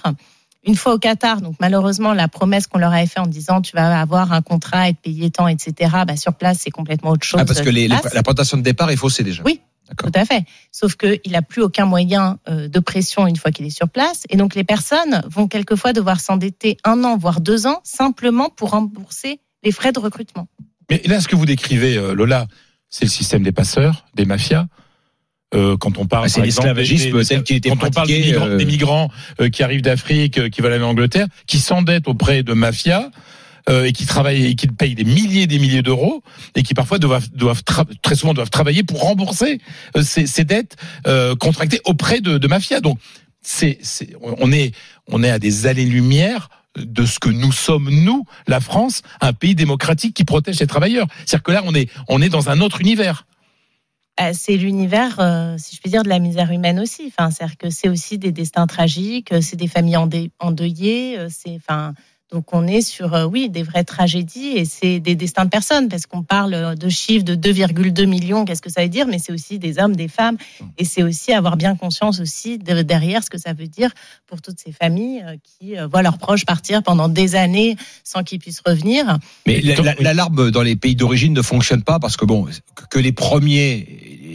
Une 0.69 0.75
fois 0.75 0.93
au 0.93 0.99
Qatar, 0.99 1.41
donc 1.41 1.55
malheureusement, 1.59 2.13
la 2.13 2.27
promesse 2.27 2.67
qu'on 2.67 2.77
leur 2.77 2.93
avait 2.93 3.07
fait 3.07 3.19
en 3.19 3.25
disant 3.25 3.59
tu 3.59 3.75
vas 3.75 3.99
avoir 3.99 4.33
un 4.33 4.43
contrat, 4.43 4.87
être 4.87 4.99
payé 4.99 5.31
tant, 5.31 5.47
etc., 5.47 5.73
bah, 6.05 6.15
sur 6.15 6.35
place, 6.35 6.59
c'est 6.61 6.69
complètement 6.69 7.09
autre 7.09 7.25
chose. 7.25 7.39
Ah, 7.41 7.45
parce 7.45 7.61
que 7.61 7.71
les, 7.71 7.89
passe. 7.89 8.13
la 8.13 8.21
plantation 8.21 8.55
de 8.55 8.61
départ 8.61 8.91
est 8.91 8.95
faussée 8.95 9.23
déjà. 9.23 9.41
Oui. 9.43 9.61
Tout 9.97 10.11
à 10.13 10.25
fait. 10.25 10.43
Sauf 10.71 10.95
qu'il 10.95 11.31
n'a 11.31 11.41
plus 11.41 11.63
aucun 11.63 11.85
moyen 11.85 12.37
euh, 12.47 12.67
de 12.67 12.79
pression 12.79 13.25
une 13.25 13.35
fois 13.35 13.49
qu'il 13.49 13.65
est 13.65 13.71
sur 13.71 13.89
place. 13.89 14.25
Et 14.29 14.37
donc 14.37 14.53
les 14.53 14.63
personnes 14.63 15.23
vont 15.25 15.47
quelquefois 15.47 15.91
devoir 15.91 16.19
s'endetter 16.19 16.77
un 16.83 17.03
an, 17.03 17.17
voire 17.17 17.41
deux 17.41 17.65
ans, 17.65 17.81
simplement 17.83 18.51
pour 18.51 18.69
rembourser 18.69 19.39
les 19.63 19.71
frais 19.71 19.91
de 19.91 19.97
recrutement. 19.97 20.47
Mais 20.91 21.01
là, 21.05 21.19
ce 21.19 21.27
que 21.27 21.35
vous 21.35 21.47
décrivez, 21.47 21.97
euh, 21.97 22.13
Lola, 22.13 22.45
c'est 22.89 23.05
le 23.05 23.09
système 23.09 23.41
des 23.41 23.51
passeurs, 23.51 24.05
des 24.13 24.25
mafias. 24.25 24.67
Euh, 25.55 25.77
quand 25.77 25.97
on 25.97 26.05
parle, 26.05 26.25
Ah, 26.25 26.29
c'est 26.29 26.41
l'esclavagisme 26.45 27.05
des- 27.17 27.25
tel 27.25 27.57
était 27.57 27.69
quand 27.69 27.75
on 27.87 27.89
parle 27.89 28.07
des 28.07 28.19
migrants, 28.27 28.45
euh, 28.47 28.57
des 28.57 28.65
migrants, 28.65 29.11
euh, 29.41 29.49
qui 29.49 29.63
arrivent 29.63 29.81
d'Afrique, 29.81 30.37
euh, 30.37 30.49
qui 30.49 30.61
veulent 30.61 30.73
aller 30.73 30.83
en 30.83 30.89
Angleterre, 30.89 31.25
qui 31.47 31.57
s'endettent 31.57 32.07
auprès 32.07 32.43
de 32.43 32.53
mafias 32.53 33.09
euh, 33.67 33.85
et 33.85 33.91
qui 33.91 34.05
travaillent 34.05 34.45
et 34.45 34.55
qui 34.55 34.67
payent 34.67 34.93
des 34.95 35.03
milliers 35.03 35.43
et 35.43 35.47
des 35.47 35.57
milliers 35.57 35.81
d'euros 35.81 36.21
et 36.55 36.61
qui 36.61 36.73
parfois 36.75 36.99
doivent, 36.99 37.29
doivent 37.33 37.63
très 38.03 38.15
souvent 38.15 38.33
doivent 38.35 38.51
travailler 38.51 38.83
pour 38.83 39.01
rembourser 39.01 39.59
euh, 39.97 40.03
ces, 40.03 40.27
ces 40.27 40.43
dettes 40.43 40.75
euh, 41.07 41.35
contractées 41.35 41.81
auprès 41.85 42.21
de, 42.21 42.37
de 42.37 42.47
mafias. 42.47 42.79
Donc 42.81 42.99
c'est, 43.41 43.79
c'est, 43.81 44.09
on 44.21 44.51
est 44.51 44.73
on 45.07 45.23
est 45.23 45.29
à 45.31 45.39
des 45.39 45.65
allées-lumière 45.65 46.49
de 46.77 47.05
ce 47.05 47.17
que 47.19 47.29
nous 47.29 47.51
sommes 47.51 47.89
nous, 47.89 48.23
la 48.47 48.59
France, 48.59 49.01
un 49.21 49.33
pays 49.33 49.55
démocratique 49.55 50.13
qui 50.13 50.23
protège 50.25 50.57
ses 50.57 50.67
travailleurs. 50.67 51.07
C'est-à-dire 51.25 51.43
que 51.43 51.51
là 51.53 51.61
on 51.65 51.73
est 51.73 51.89
on 52.07 52.21
est 52.21 52.29
dans 52.29 52.49
un 52.49 52.61
autre 52.61 52.81
univers. 52.81 53.25
Euh, 54.21 54.31
C'est 54.33 54.57
l'univers, 54.57 55.19
euh, 55.19 55.55
si 55.57 55.75
je 55.75 55.81
puis 55.81 55.89
dire, 55.89 56.03
de 56.03 56.09
la 56.09 56.19
misère 56.19 56.51
humaine 56.51 56.79
aussi. 56.79 57.11
C'est-à-dire 57.17 57.55
c'est 57.69 57.89
aussi 57.89 58.17
des 58.17 58.31
destins 58.31 58.67
tragiques, 58.67 59.31
euh, 59.31 59.41
c'est 59.41 59.55
des 59.55 59.67
familles 59.67 59.97
endeuillées. 60.39 61.17
C'est, 61.29 61.55
enfin, 61.55 61.93
donc 62.31 62.53
on 62.53 62.67
est 62.67 62.81
sur, 62.81 63.13
euh, 63.15 63.25
oui, 63.25 63.49
des 63.49 63.63
vraies 63.63 63.83
tragédies 63.83 64.49
et 64.55 64.65
c'est 64.65 64.99
des 64.99 65.15
destins 65.15 65.45
de 65.45 65.49
personnes 65.49 65.89
parce 65.89 66.05
qu'on 66.05 66.21
parle 66.21 66.53
euh, 66.53 66.75
de 66.75 66.87
chiffres 66.87 67.25
de 67.25 67.33
2,2 67.35 68.05
millions. 68.05 68.45
Qu'est-ce 68.45 68.61
que 68.61 68.69
ça 68.69 68.83
veut 68.83 68.87
dire 68.89 69.07
Mais 69.07 69.17
c'est 69.17 69.31
aussi 69.31 69.57
des 69.57 69.79
hommes, 69.79 69.95
des 69.95 70.07
femmes 70.07 70.37
et 70.77 70.85
c'est 70.85 71.01
aussi 71.01 71.33
avoir 71.33 71.57
bien 71.57 71.75
conscience 71.75 72.19
aussi 72.19 72.59
de, 72.59 72.83
derrière 72.83 73.23
ce 73.23 73.29
que 73.31 73.39
ça 73.39 73.53
veut 73.53 73.67
dire 73.67 73.89
pour 74.27 74.41
toutes 74.43 74.59
ces 74.63 74.71
familles 74.71 75.23
euh, 75.25 75.35
qui 75.43 75.77
euh, 75.77 75.87
voient 75.87 76.03
leurs 76.03 76.19
proches 76.19 76.45
partir 76.45 76.83
pendant 76.83 77.09
des 77.09 77.35
années 77.35 77.75
sans 78.03 78.23
qu'ils 78.23 78.39
puissent 78.39 78.61
revenir. 78.65 79.17
Mais 79.47 79.59
la- 79.61 79.75
la- 79.81 79.95
l'alarme 79.99 80.51
dans 80.51 80.61
les 80.61 80.75
pays 80.75 80.95
d'origine 80.95 81.33
ne 81.33 81.41
fonctionne 81.41 81.81
pas 81.81 81.97
parce 81.99 82.15
que 82.15 82.25
bon, 82.25 82.47
que- 82.89 82.99
les 82.99 83.11
premiers 83.11 83.87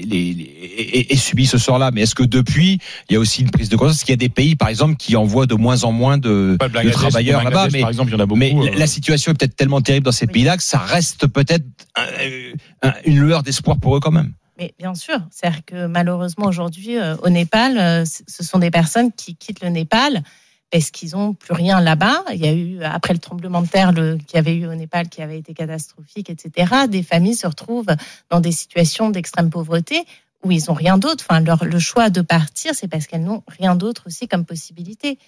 les, 0.07 0.33
les- 0.35 0.51
aient- 0.79 1.13
aient 1.13 1.17
subi 1.17 1.47
ce 1.47 1.59
sort-là. 1.59 1.91
Mais 1.93 2.03
est-ce 2.03 2.15
que 2.15 2.23
depuis, 2.25 2.79
il 3.09 3.13
y 3.13 3.17
a 3.17 3.21
aussi 3.21 3.43
une 3.43 3.51
prise 3.51 3.69
de 3.69 3.77
conscience? 3.77 3.97
Est-ce 3.99 4.05
qu'il 4.05 4.13
y 4.13 4.15
a 4.15 4.17
des 4.17 4.29
pays, 4.29 4.57
par 4.57 4.69
exemple, 4.69 4.97
qui 4.97 5.17
envoient 5.17 5.47
de 5.47 5.55
moins 5.55 5.85
en 5.85 5.93
moins 5.93 6.19
de, 6.19 6.57
de 6.61 6.91
travailleurs 6.91 7.41
le 7.45 7.51
là-bas? 7.51 7.69
Mais, 7.73 7.84
par 7.85 7.91
exemple, 7.91 8.11
il 8.11 8.15
y 8.15 8.17
en 8.17 8.21
a 8.21 8.27
beaucoup. 8.27 8.39
mais 8.39 8.55
euh, 8.55 8.71
la- 8.77 8.87
situation 8.87 9.33
est 9.33 9.35
peut-être 9.35 9.57
tellement 9.57 9.81
terrible 9.81 10.05
dans 10.05 10.13
ces 10.13 10.27
Oui. 10.27 10.33
pays-là 10.33 10.57
que 10.57 10.63
ça 10.63 10.79
reste 10.79 11.27
peut-être 11.27 11.65
un- 11.95 12.89
un- 12.89 12.95
une 13.05 13.21
lueur 13.21 13.43
d'espoir 13.43 13.79
pour 13.79 13.97
eux 13.97 14.01
quand 14.01 14.11
même. 14.11 14.33
Mais 14.59 14.73
bien 14.79 14.95
sûr, 14.95 15.19
c'est-à-dire 15.31 15.65
que 15.65 15.87
malheureusement 15.87 16.47
aujourd'hui 16.47 16.97
euh, 16.97 17.17
au 17.23 17.29
Népal, 17.29 17.77
euh, 17.79 18.05
ce 18.05 18.45
sont 18.45 18.59
des 18.59 18.71
personnes 18.71 19.11
qui 19.13 19.35
quittent 19.37 19.63
le 19.63 19.69
Népal 19.71 20.23
parce 20.71 20.91
qu'ils 20.91 21.11
n'ont 21.13 21.35
plus 21.35 21.55
rien 21.55 21.81
là-bas. 21.81 22.25
Il 22.33 22.41
y 22.45 22.47
a 22.49 22.53
eu 22.53 22.83
après 22.83 23.13
le 23.15 23.19
tremblement 23.19 23.63
de 23.63 23.67
terre 23.69 23.93
le, 23.93 24.17
qu'il 24.17 24.37
y 24.37 24.39
avait 24.39 24.55
eu 24.57 24.67
au 24.67 24.75
Népal 24.75 25.09
qui 25.09 25.23
avait 25.23 25.39
été 25.39 25.55
catastrophique, 25.55 26.31
etc. 26.31 26.73
Des 26.89 27.03
familles 27.03 27.35
se 27.37 27.47
retrouvent 27.47 27.95
dans 28.31 28.41
des 28.41 28.53
situations 28.53 29.11
d'extrême 29.11 29.51
pauvreté 29.51 30.05
où 30.45 30.51
ils 30.53 30.71
ont 30.71 30.75
rien 30.75 30.99
d'autre. 30.99 31.25
Enfin, 31.29 31.41
leur, 31.41 31.65
le 31.65 31.79
choix 31.79 32.11
de 32.11 32.21
partir, 32.21 32.73
c'est 32.75 32.89
parce 32.89 33.07
qu'elles 33.07 33.25
n'ont 33.25 33.43
rien 33.59 33.75
d'autre 33.77 34.05
aussi 34.07 34.29
comme 34.29 34.45
possibilité. 34.45 35.19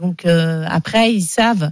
Donc 0.00 0.24
euh, 0.24 0.64
après, 0.68 1.12
ils 1.12 1.22
savent 1.24 1.70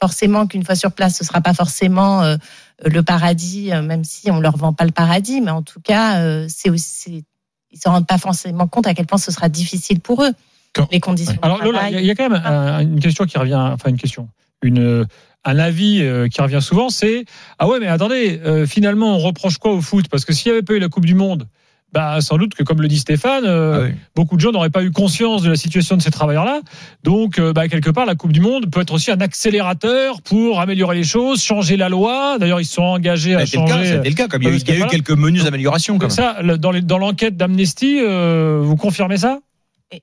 forcément 0.00 0.46
qu'une 0.46 0.64
fois 0.64 0.74
sur 0.74 0.92
place, 0.92 1.16
ce 1.16 1.24
sera 1.24 1.40
pas 1.40 1.54
forcément 1.54 2.22
euh, 2.22 2.36
le 2.84 3.02
paradis, 3.02 3.72
euh, 3.72 3.82
même 3.82 4.04
si 4.04 4.30
on 4.30 4.40
leur 4.40 4.56
vend 4.56 4.72
pas 4.72 4.84
le 4.84 4.92
paradis, 4.92 5.40
mais 5.40 5.50
en 5.50 5.62
tout 5.62 5.80
cas, 5.80 6.18
euh, 6.20 6.46
c'est 6.48 6.70
aussi, 6.70 7.24
ils 7.72 7.78
se 7.80 7.88
rendent 7.88 8.06
pas 8.06 8.18
forcément 8.18 8.66
compte 8.66 8.86
à 8.86 8.94
quel 8.94 9.06
point 9.06 9.18
ce 9.18 9.32
sera 9.32 9.48
difficile 9.48 10.00
pour 10.00 10.22
eux. 10.24 10.32
Quand- 10.74 10.88
les 10.92 11.00
conditions 11.00 11.38
Alors 11.40 11.62
Lola, 11.64 11.88
il 11.88 11.94
y 11.94 11.96
a- 11.96 12.00
il 12.00 12.06
y, 12.06 12.10
a 12.10 12.14
quand 12.14 12.28
même 12.28 12.42
un- 12.44 12.80
une 12.80 13.00
question 13.00 13.24
qui 13.24 13.38
revient, 13.38 13.54
enfin 13.56 13.88
une 13.88 13.96
question, 13.96 14.28
une 14.62 15.06
un 15.48 15.58
avis 15.60 16.02
euh, 16.02 16.26
qui 16.28 16.40
revient 16.42 16.58
souvent, 16.60 16.88
c'est 16.90 17.24
ah 17.60 17.68
ouais 17.68 17.78
mais 17.78 17.86
attendez, 17.86 18.40
euh, 18.44 18.66
finalement 18.66 19.14
on 19.14 19.18
reproche 19.18 19.58
quoi 19.58 19.72
au 19.72 19.80
foot? 19.80 20.08
Parce 20.10 20.24
que 20.24 20.32
s'il 20.34 20.50
n'y 20.50 20.58
avait 20.58 20.64
pas 20.64 20.74
eu 20.74 20.80
la 20.80 20.88
Coupe 20.88 21.06
du 21.06 21.14
Monde, 21.14 21.46
bah 21.92 22.20
sans 22.20 22.36
doute 22.36 22.54
que 22.54 22.62
comme 22.62 22.82
le 22.82 22.88
dit 22.88 22.98
Stéphane, 22.98 23.44
euh, 23.46 23.78
Ah 23.80 23.84
oui. 23.86 23.94
beaucoup 24.14 24.36
de 24.36 24.40
gens 24.40 24.52
n'auraient 24.52 24.70
pas 24.70 24.82
eu 24.82 24.90
conscience 24.90 25.42
de 25.42 25.48
la 25.48 25.56
situation 25.56 25.96
de 25.96 26.02
ces 26.02 26.10
travailleurs-là. 26.10 26.60
Donc 27.04 27.38
euh, 27.38 27.52
bah, 27.52 27.68
quelque 27.68 27.90
part 27.90 28.04
la 28.06 28.14
Coupe 28.16 28.32
du 28.32 28.40
Monde 28.40 28.70
peut 28.70 28.80
être 28.80 28.92
aussi 28.92 29.10
un 29.10 29.20
accélérateur 29.20 30.20
pour 30.22 30.60
améliorer 30.60 30.96
les 30.96 31.04
choses, 31.04 31.42
changer 31.42 31.76
la 31.76 31.88
loi. 31.88 32.38
D'ailleurs 32.38 32.60
ils 32.60 32.64
se 32.66 32.74
sont 32.74 32.82
engagés 32.82 33.34
à 33.34 33.38
a 33.38 33.46
changer. 33.46 33.94
été 33.96 34.08
le 34.10 34.14
cas. 34.14 34.28
Comme 34.28 34.42
il 34.42 34.48
y 34.48 34.52
a 34.52 34.54
eu, 34.54 34.58
y 34.58 34.82
a 34.82 34.86
eu 34.86 34.88
quelques 34.88 35.10
menus 35.10 35.46
améliorations. 35.46 35.96
Même. 35.96 36.10
Ça, 36.10 36.36
dans 36.58 36.98
l'enquête 36.98 37.36
d'Amnesty, 37.36 37.98
euh, 38.00 38.60
vous 38.62 38.76
confirmez 38.76 39.16
ça? 39.16 39.38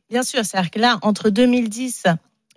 Bien 0.10 0.24
sûr, 0.24 0.44
c'est-à-dire 0.46 0.72
que 0.72 0.80
là, 0.80 0.98
entre 1.02 1.30
2010 1.30 2.06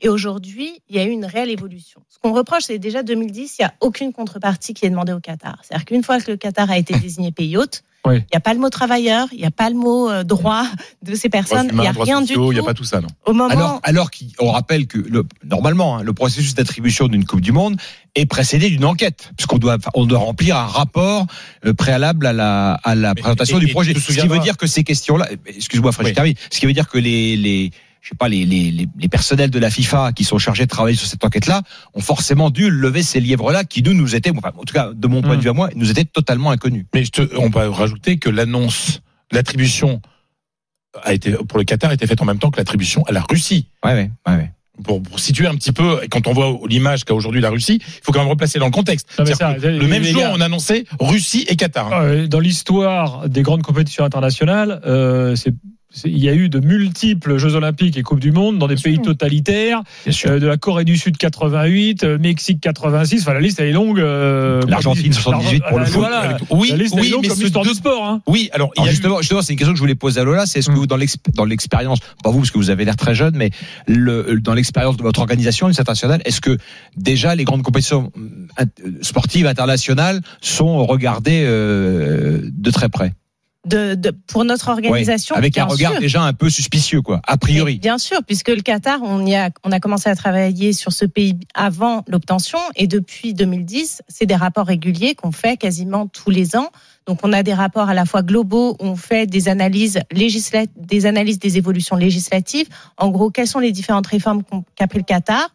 et 0.00 0.08
aujourd'hui, 0.08 0.80
il 0.88 0.96
y 0.96 0.98
a 0.98 1.04
eu 1.04 1.10
une 1.10 1.24
réelle 1.24 1.50
évolution. 1.50 2.00
Ce 2.08 2.18
qu'on 2.18 2.32
reproche, 2.32 2.64
c'est 2.64 2.78
déjà 2.78 3.02
2010, 3.02 3.56
il 3.58 3.62
n'y 3.62 3.66
a 3.66 3.74
aucune 3.80 4.12
contrepartie 4.12 4.74
qui 4.74 4.84
est 4.86 4.90
demandée 4.90 5.12
au 5.12 5.20
Qatar. 5.20 5.58
C'est-à-dire 5.62 5.84
qu'une 5.86 6.02
fois 6.02 6.20
que 6.20 6.30
le 6.30 6.36
Qatar 6.36 6.70
a 6.70 6.76
été 6.78 6.94
désigné 6.98 7.32
pays 7.32 7.56
hôte, 7.56 7.82
Oui. 8.06 8.16
il 8.16 8.26
n'y 8.32 8.36
a 8.36 8.40
pas 8.40 8.52
le 8.54 8.60
mot 8.60 8.68
travailleur, 8.70 9.28
il 9.32 9.38
n'y 9.38 9.44
a 9.46 9.50
pas 9.50 9.70
le 9.70 9.76
mot 9.76 10.10
euh, 10.10 10.22
droit 10.24 10.64
de 11.02 11.14
ces 11.14 11.28
personnes, 11.28 11.68
il 11.72 11.78
n'y 11.78 11.86
a 11.86 11.92
rien 11.92 12.20
du 12.20 12.34
tout. 12.34 12.52
Il 12.52 12.56
n'y 12.56 12.60
a 12.60 12.64
pas 12.64 12.74
tout 12.74 12.84
ça, 12.84 13.00
non. 13.00 13.08
Au 13.24 13.32
moment 13.32 13.48
Alors, 13.48 13.80
alors 13.84 14.10
qu'on 14.10 14.50
rappelle 14.50 14.86
que 14.86 14.98
le, 14.98 15.24
normalement, 15.44 15.96
hein, 15.98 16.02
le 16.02 16.12
processus 16.12 16.54
d'attribution 16.54 17.08
d'une 17.08 17.24
Coupe 17.24 17.40
du 17.40 17.52
Monde 17.52 17.76
est 18.14 18.26
précédé 18.26 18.68
d'une 18.70 18.84
enquête, 18.84 19.30
puisqu'on 19.36 19.58
doit, 19.58 19.78
on 19.94 20.04
doit 20.06 20.18
remplir 20.18 20.56
un 20.56 20.66
rapport 20.66 21.26
euh, 21.64 21.72
préalable 21.74 22.26
à 22.26 22.32
la, 22.32 22.72
à 22.84 22.94
la 22.94 23.14
présentation 23.14 23.56
et- 23.58 23.60
du 23.60 23.66
et 23.66 23.72
projet. 23.72 23.94
tu 23.94 24.00
te 24.00 24.12
Ce 24.12 24.18
qui 24.20 24.28
veut 24.28 24.38
dire 24.40 24.56
que 24.58 24.66
ces 24.66 24.84
questions-là, 24.84 25.28
excuse-moi, 25.46 25.92
Frédéric 25.92 26.36
Oui. 26.38 26.46
Ce 26.50 26.60
qui 26.60 26.66
veut 26.66 26.72
dire 26.72 26.88
que 26.88 26.98
les, 26.98 27.36
les 27.36 27.70
je 28.06 28.10
sais 28.10 28.16
pas, 28.16 28.28
les, 28.28 28.44
les, 28.46 28.70
les, 28.70 28.86
les 28.96 29.08
personnels 29.08 29.50
de 29.50 29.58
la 29.58 29.68
FIFA 29.68 30.12
qui 30.12 30.22
sont 30.22 30.38
chargés 30.38 30.62
de 30.62 30.68
travailler 30.70 30.96
sur 30.96 31.08
cette 31.08 31.24
enquête-là 31.24 31.62
ont 31.92 32.00
forcément 32.00 32.50
dû 32.50 32.70
lever 32.70 33.02
ces 33.02 33.18
lièvres-là 33.18 33.64
qui 33.64 33.82
nous 33.82 33.94
nous 33.94 34.14
étaient, 34.14 34.30
enfin, 34.30 34.52
en 34.56 34.62
tout 34.62 34.72
cas 34.72 34.90
de 34.94 35.06
mon 35.08 35.22
point 35.22 35.36
de 35.36 35.42
vue 35.42 35.48
à 35.50 35.52
moi, 35.52 35.70
nous 35.74 35.90
étaient 35.90 36.04
totalement 36.04 36.52
inconnus. 36.52 36.86
Mais 36.94 37.04
je 37.04 37.10
te, 37.10 37.36
on 37.36 37.48
va 37.48 37.68
rajouter 37.68 38.18
que 38.18 38.30
l'annonce, 38.30 39.00
l'attribution 39.32 40.00
a 41.02 41.14
été 41.14 41.32
pour 41.32 41.58
le 41.58 41.64
Qatar 41.64 41.90
a 41.90 41.94
été 41.94 42.06
faite 42.06 42.22
en 42.22 42.24
même 42.26 42.38
temps 42.38 42.50
que 42.52 42.58
l'attribution 42.58 43.02
à 43.08 43.12
la 43.12 43.22
Russie. 43.28 43.66
Ouais, 43.84 43.92
ouais, 43.94 44.10
ouais. 44.28 44.34
ouais. 44.36 44.52
Pour, 44.84 45.02
pour 45.02 45.18
situer 45.18 45.48
un 45.48 45.54
petit 45.56 45.72
peu, 45.72 45.98
et 46.04 46.08
quand 46.08 46.28
on 46.28 46.32
voit 46.32 46.56
l'image 46.68 47.04
qu'a 47.04 47.14
aujourd'hui 47.14 47.40
la 47.40 47.50
Russie, 47.50 47.80
il 47.82 48.00
faut 48.04 48.12
quand 48.12 48.20
même 48.20 48.28
replacer 48.28 48.58
dans 48.60 48.66
le 48.66 48.70
contexte. 48.70 49.08
Non, 49.18 49.24
ça, 49.34 49.56
le 49.56 49.78
les- 49.78 49.86
même 49.88 50.02
les 50.02 50.12
jour, 50.12 50.20
gars- 50.20 50.32
on 50.34 50.40
annonçait 50.40 50.84
Russie 51.00 51.44
et 51.48 51.56
Qatar. 51.56 51.92
Euh, 51.92 52.26
Dans 52.28 52.38
l'histoire 52.40 53.28
des 53.28 53.42
grandes 53.42 53.62
compétitions 53.62 54.04
internationales, 54.04 54.80
euh, 54.86 55.34
c'est- 55.34 55.54
il 56.04 56.18
y 56.18 56.28
a 56.28 56.34
eu 56.34 56.48
de 56.48 56.60
multiples 56.60 57.38
Jeux 57.38 57.54
Olympiques 57.54 57.96
et 57.96 58.02
Coupes 58.02 58.20
du 58.20 58.32
Monde 58.32 58.58
dans 58.58 58.66
des 58.68 58.74
pays 58.76 58.98
totalitaires, 59.00 59.82
euh, 60.26 60.38
de 60.38 60.46
la 60.46 60.56
Corée 60.56 60.84
du 60.84 60.96
Sud 60.96 61.16
88, 61.16 62.04
euh, 62.04 62.18
Mexique 62.18 62.60
86. 62.60 63.22
Enfin, 63.22 63.32
la 63.34 63.40
liste 63.40 63.60
elle 63.60 63.68
est 63.68 63.72
longue. 63.72 64.00
euh, 64.00 64.60
L'Argentine, 64.68 65.12
78 65.12 65.62
pour 65.68 65.78
le 65.78 65.84
foot. 65.86 65.94
Voilà. 66.00 66.36
Oui, 66.50 66.68
la 66.70 66.76
liste 66.76 66.94
elle 66.94 67.00
est 67.00 67.02
oui, 67.02 67.10
longue 67.10 67.22
mais 67.22 67.28
comme 67.28 67.36
ce 67.38 67.42
l'histoire 67.44 67.64
deux- 67.64 67.70
du 67.70 67.76
sport. 67.76 68.04
Hein. 68.04 68.22
Oui, 68.26 68.50
alors 68.52 68.72
eu- 68.76 68.88
justement, 68.90 69.18
justement, 69.20 69.42
c'est 69.42 69.52
une 69.52 69.58
question 69.58 69.72
que 69.72 69.78
je 69.78 69.82
voulais 69.82 69.94
poser 69.94 70.20
à 70.20 70.24
Lola. 70.24 70.44
C'est 70.46 70.58
est-ce 70.58 70.68
que 70.68 70.74
vous, 70.74 70.86
dans 70.86 70.96
l'exp- 70.96 71.30
dans 71.34 71.44
l'expérience, 71.44 72.00
pas 72.22 72.30
vous 72.30 72.38
parce 72.38 72.50
que 72.50 72.58
vous 72.58 72.70
avez 72.70 72.84
l'air 72.84 72.96
très 72.96 73.14
jeune, 73.14 73.36
mais 73.36 73.50
le, 73.86 74.38
dans 74.40 74.54
l'expérience 74.54 74.96
de 74.96 75.02
votre 75.02 75.20
organisation 75.20 75.66
internationale, 75.68 76.20
est-ce 76.24 76.40
que 76.40 76.58
déjà 76.96 77.34
les 77.34 77.44
grandes 77.44 77.62
compétitions 77.62 78.12
euh, 78.60 78.64
sportives 79.02 79.46
internationales 79.46 80.20
sont 80.40 80.84
regardées 80.84 81.44
euh, 81.46 82.40
de 82.52 82.70
très 82.70 82.88
près, 82.88 83.12
De, 83.66 83.94
de- 83.96 84.10
pour 84.10 84.44
notre 84.44 84.68
organisation, 84.68 85.34
avec 85.34 85.58
un 85.58 85.64
regard 85.64 85.90
sûr. 85.92 86.00
déjà 86.00 86.22
un 86.22 86.32
peu 86.32 86.48
suspicieux, 86.50 87.02
quoi, 87.02 87.20
a 87.26 87.36
priori. 87.36 87.78
Bien 87.80 87.98
sûr, 87.98 88.18
puisque 88.24 88.48
le 88.48 88.62
Qatar, 88.62 89.00
on, 89.02 89.26
y 89.26 89.34
a, 89.34 89.50
on 89.64 89.72
a 89.72 89.80
commencé 89.80 90.08
à 90.08 90.14
travailler 90.14 90.72
sur 90.72 90.92
ce 90.92 91.04
pays 91.04 91.36
avant 91.52 92.04
l'obtention 92.06 92.58
et 92.76 92.86
depuis 92.86 93.34
2010, 93.34 94.02
c'est 94.06 94.24
des 94.26 94.36
rapports 94.36 94.68
réguliers 94.68 95.16
qu'on 95.16 95.32
fait 95.32 95.56
quasiment 95.56 96.06
tous 96.06 96.30
les 96.30 96.54
ans. 96.54 96.70
Donc 97.08 97.20
on 97.24 97.32
a 97.32 97.42
des 97.42 97.54
rapports 97.54 97.88
à 97.88 97.94
la 97.94 98.04
fois 98.04 98.22
globaux, 98.22 98.76
on 98.78 98.94
fait 98.94 99.26
des 99.26 99.48
analyses 99.48 99.98
législatives, 100.12 100.72
des 100.76 101.06
analyses 101.06 101.40
des 101.40 101.56
évolutions 101.58 101.96
législatives. 101.96 102.68
En 102.98 103.08
gros, 103.08 103.30
quelles 103.30 103.48
sont 103.48 103.58
les 103.58 103.72
différentes 103.72 104.06
réformes 104.06 104.42
qu'a 104.76 104.86
pris 104.86 104.98
le 104.98 105.04
Qatar 105.04 105.48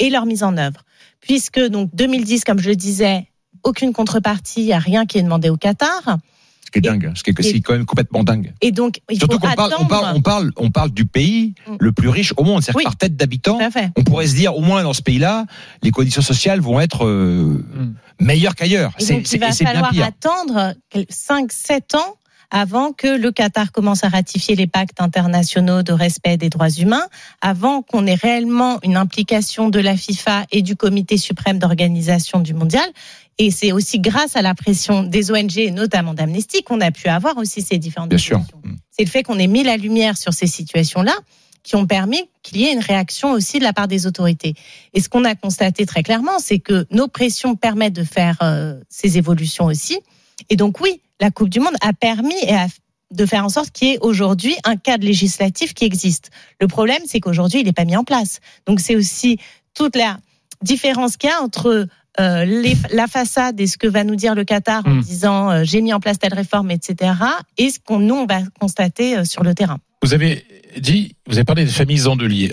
et 0.00 0.10
leur 0.10 0.26
mise 0.26 0.42
en 0.42 0.56
œuvre. 0.56 0.82
Puisque 1.20 1.60
donc 1.60 1.90
2010, 1.94 2.42
comme 2.42 2.58
je 2.58 2.70
le 2.70 2.76
disais, 2.76 3.28
aucune 3.62 3.92
contrepartie, 3.92 4.62
il 4.62 4.66
n'y 4.66 4.72
a 4.72 4.80
rien 4.80 5.06
qui 5.06 5.18
est 5.18 5.22
demandé 5.22 5.48
au 5.48 5.56
Qatar. 5.56 6.18
Ce 6.74 6.80
qui 6.80 6.86
est 6.86 6.90
dingue, 6.90 7.12
ce 7.14 7.22
qui 7.22 7.30
est, 7.30 7.42
ce 7.42 7.50
qui 7.50 7.56
est 7.58 7.60
quand 7.60 7.74
même 7.74 7.84
complètement 7.84 8.24
dingue. 8.24 8.54
Et 8.62 8.72
donc 8.72 9.00
il 9.10 9.18
Surtout 9.18 9.34
faut 9.34 9.40
qu'on 9.46 9.52
parle, 9.54 9.72
on 9.78 9.84
parle, 9.84 10.16
on 10.16 10.20
parle, 10.22 10.52
on 10.56 10.70
parle 10.70 10.90
du 10.90 11.04
pays 11.04 11.54
Mm. 11.68 11.76
le 11.80 11.92
plus 11.92 12.08
riche 12.08 12.32
au 12.38 12.44
monde, 12.44 12.62
c'est-à-dire 12.62 12.78
Oui. 12.78 12.84
par 12.84 12.96
tête 12.96 13.14
d'habitant. 13.14 13.58
On 13.96 14.04
pourrait 14.04 14.26
se 14.26 14.34
dire, 14.34 14.56
au 14.56 14.62
moins 14.62 14.82
dans 14.82 14.94
ce 14.94 15.02
pays-là, 15.02 15.44
les 15.82 15.90
conditions 15.90 16.22
sociales 16.22 16.60
vont 16.60 16.80
être 16.80 17.04
euh, 17.04 17.62
Mm. 17.74 17.94
meilleures 18.24 18.54
qu'ailleurs. 18.54 18.92
Il 19.00 19.06
va 19.38 19.48
bien 19.48 19.52
falloir 19.52 19.90
pire. 19.90 20.06
attendre 20.06 20.74
5-7 21.10 21.94
ans 21.96 22.16
avant 22.52 22.92
que 22.92 23.08
le 23.08 23.32
Qatar 23.32 23.72
commence 23.72 24.04
à 24.04 24.08
ratifier 24.08 24.54
les 24.54 24.66
pactes 24.66 25.00
internationaux 25.00 25.82
de 25.82 25.92
respect 25.92 26.36
des 26.36 26.50
droits 26.50 26.68
humains, 26.68 27.06
avant 27.40 27.80
qu'on 27.80 28.06
ait 28.06 28.14
réellement 28.14 28.78
une 28.82 28.98
implication 28.98 29.70
de 29.70 29.80
la 29.80 29.96
FIFA 29.96 30.44
et 30.52 30.60
du 30.60 30.76
Comité 30.76 31.16
suprême 31.16 31.58
d'organisation 31.58 32.40
du 32.40 32.52
mondial. 32.52 32.84
Et 33.38 33.50
c'est 33.50 33.72
aussi 33.72 34.00
grâce 34.00 34.36
à 34.36 34.42
la 34.42 34.54
pression 34.54 35.02
des 35.02 35.32
ONG, 35.32 35.56
et 35.56 35.70
notamment 35.70 36.12
d'Amnesty, 36.12 36.62
qu'on 36.62 36.82
a 36.82 36.90
pu 36.90 37.08
avoir 37.08 37.38
aussi 37.38 37.62
ces 37.62 37.78
différentes 37.78 38.10
Bien 38.10 38.18
sûr. 38.18 38.42
C'est 38.90 39.04
le 39.04 39.10
fait 39.10 39.22
qu'on 39.22 39.38
ait 39.38 39.46
mis 39.46 39.62
la 39.62 39.78
lumière 39.78 40.18
sur 40.18 40.34
ces 40.34 40.46
situations-là 40.46 41.14
qui 41.62 41.76
ont 41.76 41.86
permis 41.86 42.28
qu'il 42.42 42.58
y 42.58 42.64
ait 42.64 42.72
une 42.72 42.80
réaction 42.80 43.32
aussi 43.32 43.60
de 43.60 43.64
la 43.64 43.72
part 43.72 43.88
des 43.88 44.06
autorités. 44.06 44.54
Et 44.92 45.00
ce 45.00 45.08
qu'on 45.08 45.24
a 45.24 45.34
constaté 45.34 45.86
très 45.86 46.02
clairement, 46.02 46.38
c'est 46.38 46.58
que 46.58 46.86
nos 46.90 47.08
pressions 47.08 47.54
permettent 47.54 47.94
de 47.94 48.04
faire 48.04 48.36
euh, 48.42 48.74
ces 48.90 49.16
évolutions 49.16 49.66
aussi. 49.66 50.00
Et 50.50 50.56
donc 50.56 50.80
oui, 50.80 51.00
la 51.20 51.30
Coupe 51.30 51.48
du 51.48 51.60
Monde 51.60 51.74
a 51.80 51.92
permis 51.92 52.34
et 52.46 52.54
a- 52.54 52.66
de 53.10 53.26
faire 53.26 53.44
en 53.44 53.50
sorte 53.50 53.70
qu'il 53.72 53.88
y 53.88 53.90
ait 53.92 53.98
aujourd'hui 54.00 54.54
un 54.64 54.76
cadre 54.76 55.04
législatif 55.04 55.74
qui 55.74 55.84
existe. 55.84 56.30
Le 56.60 56.66
problème, 56.66 57.02
c'est 57.04 57.20
qu'aujourd'hui, 57.20 57.60
il 57.60 57.66
n'est 57.66 57.72
pas 57.74 57.84
mis 57.84 57.96
en 57.96 58.04
place. 58.04 58.40
Donc 58.66 58.80
c'est 58.80 58.96
aussi 58.96 59.38
toute 59.74 59.96
la 59.96 60.18
différence 60.62 61.16
qu'il 61.16 61.28
y 61.28 61.32
a 61.32 61.42
entre 61.42 61.86
euh, 62.20 62.44
les- 62.44 62.76
la 62.92 63.06
façade 63.06 63.58
et 63.60 63.66
ce 63.66 63.78
que 63.78 63.86
va 63.86 64.04
nous 64.04 64.16
dire 64.16 64.34
le 64.34 64.44
Qatar 64.44 64.82
en 64.86 64.90
Mm. 64.96 65.00
disant 65.00 65.50
euh, 65.50 65.60
j'ai 65.64 65.80
mis 65.80 65.94
en 65.94 66.00
place 66.00 66.18
telle 66.18 66.34
réforme, 66.34 66.70
etc. 66.70 67.12
Et 67.56 67.70
ce 67.70 67.78
qu'on 67.82 67.98
nous 68.00 68.14
on 68.14 68.26
va 68.26 68.40
constater 68.60 69.16
euh, 69.16 69.24
sur 69.24 69.42
le 69.42 69.54
terrain. 69.54 69.78
Vous 70.02 70.12
avez 70.12 70.44
dit, 70.78 71.14
vous 71.26 71.36
avez 71.36 71.44
parlé 71.44 71.64
des 71.64 71.70
familles 71.70 72.06
endeuillées. 72.06 72.50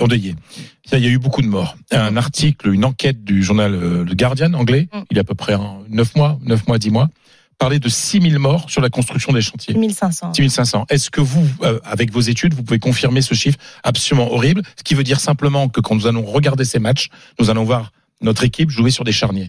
Il 0.94 1.00
y 1.00 1.06
a 1.08 1.10
eu 1.10 1.18
beaucoup 1.20 1.42
de 1.42 1.48
morts. 1.48 1.76
Un 1.92 2.16
article, 2.16 2.74
une 2.74 2.86
enquête 2.86 3.24
du 3.26 3.44
journal 3.44 3.72
Le 3.74 4.16
Guardian 4.16 4.54
anglais, 4.54 4.88
Mm. 4.94 5.00
il 5.12 5.16
y 5.16 5.20
a 5.20 5.22
à 5.22 5.26
peu 5.26 5.36
près 5.36 5.56
9 5.90 6.16
mois, 6.16 6.40
9 6.44 6.68
mois, 6.68 6.78
10 6.78 6.92
mois, 6.92 7.10
parlait 7.60 7.80
de 7.80 7.90
6000 7.90 8.40
morts 8.40 8.70
sur 8.70 8.82
la 8.82 8.90
construction 8.90 9.34
des 9.34 9.42
chantiers. 9.42 9.76
1500. 9.76 10.34
6500. 10.34 10.86
Est-ce 10.90 11.12
que 11.12 11.22
vous, 11.22 11.46
euh, 11.62 11.80
avec 11.84 12.12
vos 12.12 12.22
études, 12.22 12.54
vous 12.54 12.64
pouvez 12.64 12.80
confirmer 12.80 13.22
ce 13.22 13.36
chiffre 13.36 13.60
absolument 13.84 14.32
horrible 14.34 14.64
Ce 14.78 14.84
qui 14.84 14.96
veut 14.96 15.04
dire 15.04 15.20
simplement 15.20 15.68
que 15.68 15.82
quand 15.82 15.94
nous 15.94 16.08
allons 16.08 16.26
regarder 16.26 16.64
ces 16.64 16.80
matchs, 16.80 17.10
nous 17.38 17.50
allons 17.50 17.66
voir 17.66 17.92
notre 18.22 18.44
équipe 18.44 18.70
jouer 18.70 18.90
sur 18.90 19.04
des 19.04 19.12
charniers. 19.12 19.48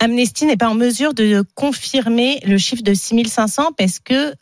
Amnesty 0.00 0.46
n'est 0.46 0.56
pas 0.56 0.68
en 0.68 0.74
mesure 0.74 1.14
de 1.14 1.44
confirmer 1.54 2.40
le 2.44 2.58
chiffre 2.58 2.82
de 2.82 2.92
6500 2.92 3.72
parce 3.78 3.98
que, 4.00 4.34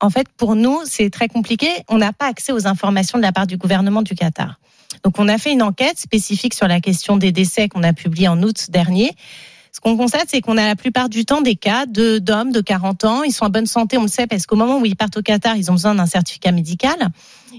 en 0.00 0.10
fait, 0.10 0.28
pour 0.36 0.56
nous, 0.56 0.80
c'est 0.86 1.10
très 1.10 1.28
compliqué. 1.28 1.68
On 1.88 1.98
n'a 1.98 2.12
pas 2.12 2.26
accès 2.26 2.52
aux 2.52 2.66
informations 2.66 3.18
de 3.18 3.22
la 3.22 3.32
part 3.32 3.46
du 3.46 3.58
gouvernement 3.58 4.02
du 4.02 4.14
Qatar. 4.14 4.60
Donc, 5.02 5.18
on 5.18 5.28
a 5.28 5.36
fait 5.38 5.52
une 5.52 5.62
enquête 5.62 5.98
spécifique 5.98 6.54
sur 6.54 6.68
la 6.68 6.80
question 6.80 7.16
des 7.16 7.32
décès 7.32 7.68
qu'on 7.68 7.82
a 7.82 7.92
publié 7.92 8.28
en 8.28 8.42
août 8.42 8.70
dernier. 8.70 9.12
Ce 9.76 9.80
qu'on 9.82 9.94
constate, 9.98 10.28
c'est 10.28 10.40
qu'on 10.40 10.56
a 10.56 10.64
la 10.66 10.74
plupart 10.74 11.10
du 11.10 11.26
temps 11.26 11.42
des 11.42 11.54
cas 11.54 11.84
de 11.84 12.18
d'hommes 12.18 12.50
de 12.50 12.62
40 12.62 13.04
ans. 13.04 13.22
Ils 13.24 13.30
sont 13.30 13.44
en 13.44 13.50
bonne 13.50 13.66
santé, 13.66 13.98
on 13.98 14.02
le 14.04 14.08
sait, 14.08 14.26
parce 14.26 14.46
qu'au 14.46 14.56
moment 14.56 14.78
où 14.78 14.86
ils 14.86 14.96
partent 14.96 15.18
au 15.18 15.20
Qatar, 15.22 15.54
ils 15.58 15.70
ont 15.70 15.74
besoin 15.74 15.94
d'un 15.94 16.06
certificat 16.06 16.50
médical. 16.50 16.96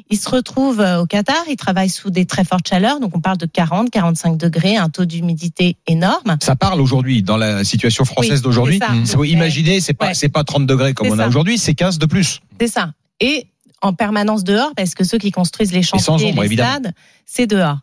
Ils 0.10 0.18
se 0.18 0.28
retrouvent 0.28 0.82
euh, 0.82 1.02
au 1.02 1.06
Qatar, 1.06 1.44
ils 1.48 1.58
travaillent 1.58 1.92
sous 1.92 2.10
des 2.10 2.26
très 2.26 2.44
fortes 2.44 2.68
chaleurs, 2.68 3.00
donc 3.00 3.16
on 3.16 3.20
parle 3.22 3.38
de 3.38 3.46
40, 3.46 3.92
45 3.92 4.36
degrés, 4.36 4.78
un 4.78 4.90
taux 4.90 5.06
d'humidité 5.06 5.78
énorme. 5.86 6.38
Ça 6.42 6.56
parle 6.56 6.82
aujourd'hui 6.82 7.22
dans 7.22 7.38
la 7.38 7.64
situation 7.64 8.04
française 8.04 8.40
Oui, 8.40 8.42
d'aujourd'hui. 8.42 8.80
faut 9.06 9.20
Ouais. 9.20 9.30
imaginer, 9.30 9.80
c'est 9.80 9.94
pas 9.94 10.14
Ouais. 10.20 10.30
pas 10.30 10.44
30 10.44 10.66
degrés 10.66 10.96
comme 10.96 11.10
on 11.10 11.20
a 11.20 11.28
aujourd'hui, 11.28 11.60
c'est 11.60 11.76
15 11.76 12.00
de 12.00 12.08
plus. 12.08 12.40
C'est 12.60 12.68
ça. 12.68 12.94
Et 13.20 13.46
en 13.84 13.94
permanence 13.94 14.44
dehors, 14.44 14.72
parce 14.76 14.96
que 14.96 15.04
ceux 15.04 15.20
qui 15.20 15.30
construisent 15.30 15.72
les 15.72 15.84
chantiers, 15.84 16.32
ombre, 16.32 16.42
les 16.44 16.54
stades, 16.56 16.94
c'est 17.28 17.46
dehors. 17.46 17.78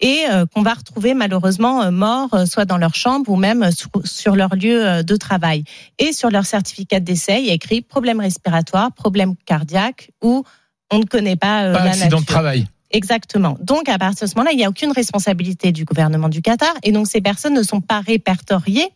Et 0.00 0.24
euh, 0.30 0.46
qu'on 0.46 0.62
va 0.62 0.74
retrouver 0.74 1.14
malheureusement 1.14 1.82
euh, 1.82 1.90
morts, 1.90 2.32
euh, 2.32 2.46
soit 2.46 2.64
dans 2.64 2.78
leur 2.78 2.94
chambre 2.94 3.30
ou 3.30 3.36
même 3.36 3.70
sur, 3.70 3.90
sur 4.04 4.34
leur 4.34 4.54
lieu 4.54 4.86
euh, 4.86 5.02
de 5.02 5.16
travail. 5.16 5.64
Et 5.98 6.12
sur 6.12 6.30
leur 6.30 6.46
certificat 6.46 7.00
de 7.00 7.04
décès, 7.04 7.40
il 7.40 7.46
y 7.46 7.50
a 7.50 7.54
écrit 7.54 7.82
problème 7.82 8.20
respiratoire, 8.20 8.92
problème 8.92 9.34
cardiaque 9.44 10.10
ou 10.22 10.44
on 10.90 10.98
ne 10.98 11.04
connaît 11.04 11.36
pas, 11.36 11.64
euh, 11.64 11.72
Pas 11.74 11.84
la 11.84 11.90
accident 11.90 12.20
de 12.20 12.26
travail. 12.26 12.66
Exactement. 12.90 13.56
Donc, 13.60 13.88
à 13.88 13.98
partir 13.98 14.26
de 14.26 14.30
ce 14.30 14.36
moment-là, 14.36 14.52
il 14.52 14.56
n'y 14.56 14.64
a 14.64 14.68
aucune 14.68 14.90
responsabilité 14.90 15.70
du 15.70 15.84
gouvernement 15.84 16.28
du 16.28 16.42
Qatar. 16.42 16.74
Et 16.82 16.90
donc, 16.92 17.06
ces 17.06 17.20
personnes 17.20 17.54
ne 17.54 17.62
sont 17.62 17.80
pas 17.80 18.00
répertoriées 18.00 18.88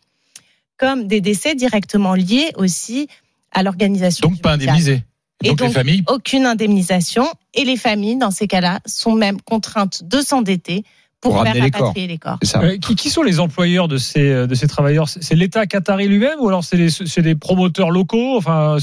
comme 0.77 1.07
des 1.07 1.21
décès 1.21 1.55
directement 1.55 2.13
liés 2.13 2.51
aussi 2.57 3.07
à 3.51 3.63
l'organisation. 3.63 4.27
Donc 4.27 4.35
du 4.35 4.41
pas 4.41 4.57
mondial. 4.57 5.01
Indemnisé. 5.43 5.43
Et 5.43 5.49
Donc, 5.49 5.59
les 5.59 5.65
donc, 5.65 5.73
familles, 5.73 6.03
Aucune 6.07 6.45
indemnisation. 6.45 7.27
Et 7.53 7.65
les 7.65 7.77
familles, 7.77 8.17
dans 8.17 8.31
ces 8.31 8.47
cas-là, 8.47 8.79
sont 8.85 9.13
même 9.13 9.41
contraintes 9.41 10.03
de 10.03 10.21
s'endetter 10.21 10.83
pour, 11.21 11.31
Pour 11.31 11.43
faire 11.43 11.53
ramener 11.53 11.65
les 11.65 11.71
corps. 11.71 11.93
les 11.95 12.17
corps. 12.17 12.37
Ça. 12.43 12.61
Euh, 12.61 12.77
qui, 12.77 12.95
qui 12.95 13.09
sont 13.09 13.23
les 13.23 13.39
employeurs 13.39 13.87
de 13.87 13.97
ces, 13.97 14.29
euh, 14.29 14.47
de 14.47 14.53
ces 14.53 14.67
travailleurs? 14.67 15.09
C'est 15.09 15.35
l'État 15.35 15.65
qatari 15.65 16.07
lui-même 16.07 16.39
ou 16.39 16.47
alors 16.47 16.63
c'est 16.63 17.21
des 17.21 17.35
promoteurs 17.35 17.89
locaux? 17.89 18.37
Enfin, 18.37 18.77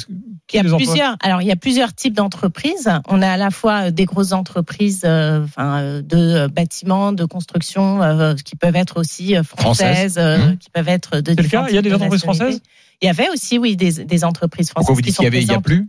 qui 0.49 0.59
Il 0.59 0.67
y 0.67 0.73
a 0.73 0.77
plusieurs. 0.77 1.17
Alors, 1.23 1.41
il 1.41 1.47
y 1.47 1.53
a 1.53 1.57
plusieurs 1.57 1.95
types 1.95 2.15
d'entreprises. 2.15 2.91
On 3.09 3.23
a 3.23 3.29
à 3.29 3.37
la 3.37 3.51
fois 3.51 3.87
euh, 3.87 3.91
des 3.93 4.07
grosses 4.07 4.33
entreprises, 4.33 5.03
euh, 5.05 5.45
enfin, 5.45 6.01
de 6.03 6.49
bâtiments, 6.49 7.13
de 7.13 7.25
construction, 7.25 8.03
euh, 8.03 8.35
qui 8.35 8.57
peuvent 8.57 8.77
être 8.77 8.99
aussi 8.99 9.35
françaises, 9.45 10.19
euh, 10.19 10.39
Mmh. 10.39 10.59
qui 10.59 10.71
peuvent 10.71 10.89
être 10.89 11.21
de. 11.21 11.35
C'est 11.37 11.43
le 11.43 11.49
cas? 11.49 11.67
Il 11.69 11.75
y 11.75 11.79
a 11.79 11.83
des 11.83 11.95
entreprises 11.95 12.23
françaises? 12.23 12.61
Il 13.01 13.07
y 13.07 13.09
avait 13.09 13.29
aussi, 13.31 13.59
oui, 13.59 13.77
des, 13.77 14.05
des 14.05 14.25
entreprises 14.25 14.71
françaises. 14.71 14.87
Pourquoi 14.87 14.95
vous 14.95 15.01
qui 15.01 15.07
dites 15.07 15.17
sont 15.17 15.23
qu'il 15.23 15.33
y 15.33 15.37
avait, 15.37 15.43
il 15.43 15.51
y 15.51 15.55
a 15.55 15.61
plus? 15.61 15.89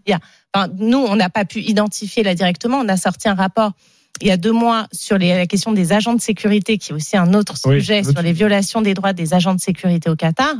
Enfin, 0.53 0.67
nous, 0.77 0.97
on 0.97 1.15
n'a 1.15 1.29
pas 1.29 1.45
pu 1.45 1.61
identifier 1.61 2.23
là 2.23 2.35
directement. 2.35 2.77
On 2.77 2.87
a 2.89 2.97
sorti 2.97 3.27
un 3.29 3.35
rapport 3.35 3.71
il 4.21 4.27
y 4.27 4.31
a 4.31 4.37
deux 4.37 4.51
mois 4.51 4.87
sur 4.91 5.17
les, 5.17 5.29
la 5.29 5.47
question 5.47 5.71
des 5.71 5.91
agents 5.91 6.13
de 6.13 6.21
sécurité, 6.21 6.77
qui 6.77 6.91
est 6.91 6.95
aussi 6.95 7.17
un 7.17 7.33
autre 7.33 7.57
sujet 7.57 8.03
sur 8.03 8.21
les 8.21 8.33
violations 8.33 8.81
des 8.81 8.93
droits 8.93 9.13
des 9.13 9.33
agents 9.33 9.55
de 9.55 9.59
sécurité 9.59 10.09
au 10.09 10.15
Qatar, 10.15 10.55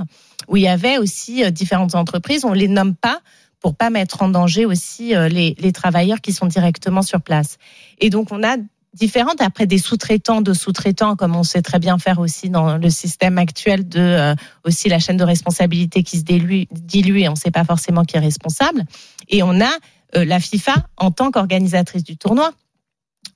où 0.47 0.57
il 0.57 0.63
y 0.63 0.67
avait 0.67 0.97
aussi 0.97 1.43
euh, 1.43 1.51
différentes 1.51 1.95
entreprises. 1.95 2.45
On 2.45 2.53
les 2.53 2.67
nomme 2.67 2.95
pas 2.95 3.21
pour 3.59 3.75
pas 3.75 3.89
mettre 3.89 4.21
en 4.21 4.27
danger 4.27 4.65
aussi 4.65 5.15
euh, 5.15 5.29
les, 5.29 5.55
les 5.59 5.71
travailleurs 5.71 6.19
qui 6.19 6.33
sont 6.33 6.47
directement 6.47 7.01
sur 7.01 7.21
place. 7.21 7.57
Et 7.99 8.09
donc, 8.09 8.31
on 8.31 8.43
a 8.43 8.57
différentes 8.93 9.41
après 9.41 9.65
des 9.65 9.77
sous-traitants 9.77 10.41
de 10.41 10.53
sous-traitants 10.53 11.15
comme 11.15 11.35
on 11.35 11.43
sait 11.43 11.61
très 11.61 11.79
bien 11.79 11.97
faire 11.97 12.19
aussi 12.19 12.49
dans 12.49 12.77
le 12.77 12.89
système 12.89 13.37
actuel 13.37 13.87
de 13.87 13.99
euh, 13.99 14.35
aussi 14.65 14.89
la 14.89 14.99
chaîne 14.99 15.17
de 15.17 15.23
responsabilité 15.23 16.03
qui 16.03 16.17
se 16.19 16.23
dilue, 16.23 16.63
dilue 16.71 17.19
et 17.19 17.27
on 17.27 17.33
ne 17.33 17.37
sait 17.37 17.51
pas 17.51 17.63
forcément 17.63 18.03
qui 18.03 18.17
est 18.17 18.21
responsable 18.21 18.85
et 19.29 19.41
on 19.43 19.59
a 19.61 19.71
euh, 20.15 20.25
la 20.25 20.39
FIFA 20.39 20.75
en 20.97 21.11
tant 21.11 21.31
qu'organisatrice 21.31 22.03
du 22.03 22.17
tournoi 22.17 22.51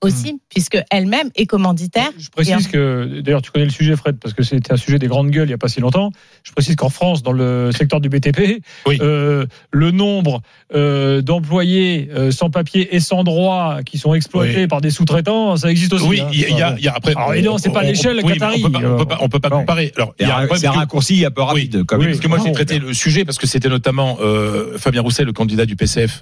aussi, 0.02 0.40
puisque 0.50 0.78
elle-même 0.92 1.30
est 1.36 1.46
commanditaire. 1.46 2.10
Je 2.18 2.30
précise 2.30 2.68
que, 2.68 3.22
d'ailleurs, 3.22 3.42
tu 3.42 3.52
connais 3.52 3.66
le 3.66 3.72
sujet, 3.72 3.96
Fred, 3.96 4.18
parce 4.22 4.34
que 4.34 4.44
c'était 4.44 4.72
un 4.74 4.78
sujet 4.78 5.00
des 5.00 5.08
grandes 5.08 5.32
gueules 5.32 5.46
il 5.48 5.52
n'y 5.52 5.54
a 5.54 5.58
pas 5.58 5.68
si 5.70 5.80
longtemps. 5.82 6.12
Je 6.44 6.52
précise 6.52 6.76
qu'en 6.76 6.90
France, 6.90 7.24
dans 7.24 7.32
le 7.32 7.72
secteur 7.76 8.00
du 8.00 8.10
BTP, 8.10 8.62
Oui. 8.86 8.98
euh, 9.02 9.46
le 9.72 9.92
nombre 9.92 10.42
euh, 10.76 11.22
d'employés 11.22 12.10
euh, 12.16 12.32
sans 12.32 12.50
papier 12.50 12.96
et 12.96 13.00
sans 13.00 13.24
droit 13.24 13.80
qui 13.86 13.98
sont 13.98 14.14
exploités 14.14 14.62
Oui. 14.62 14.68
par 14.68 14.82
des 14.82 14.90
sous-traitants, 14.92 15.58
ça 15.58 15.72
existe 15.72 15.94
aussi. 15.94 16.06
Oui, 16.08 16.22
hein. 16.22 16.30
il 16.32 16.40
y, 16.40 16.46
a- 16.46 16.50
il 16.50 16.58
y 16.58 16.62
a, 16.62 16.76
il 16.78 16.84
y 16.84 16.88
a 16.88 16.94
après. 16.94 17.14
Alors, 17.16 17.34
évidemment, 17.34 17.58
c'est 17.58 17.72
pas 17.72 17.84
l'échelle 17.84 18.20
oui, 18.24 18.34
qatari. 18.34 18.64
On 18.66 18.70
peut 18.70 18.80
pas, 18.80 18.88
on 18.88 18.98
peut 18.98 19.06
pas, 19.06 19.18
on 19.22 19.30
peut 19.30 19.40
pas 19.40 19.50
Bon. 19.50 19.60
comparer. 19.60 19.94
Alors, 19.96 20.14
il 20.20 20.28
y 20.28 20.30
a 20.30 20.38
un 20.38 20.44
un, 20.48 20.72
raccourci 20.72 21.26
un 21.26 21.32
peu 21.32 21.42
rapide. 21.42 21.84
comme 21.86 22.00
Oui, 22.02 22.08
parce 22.08 22.20
que 22.20 22.28
moi 22.28 22.40
j'ai 22.46 22.52
traité 22.52 22.80
le 22.80 22.94
sujet 22.94 23.26
parce 23.26 23.38
que 23.38 23.48
c'était 23.48 23.70
notamment 23.70 24.18
euh, 24.22 24.78
Fabien 24.78 25.02
Roussel, 25.02 25.26
le 25.26 25.34
candidat 25.34 25.66
du 25.66 25.76
PCF, 25.76 26.22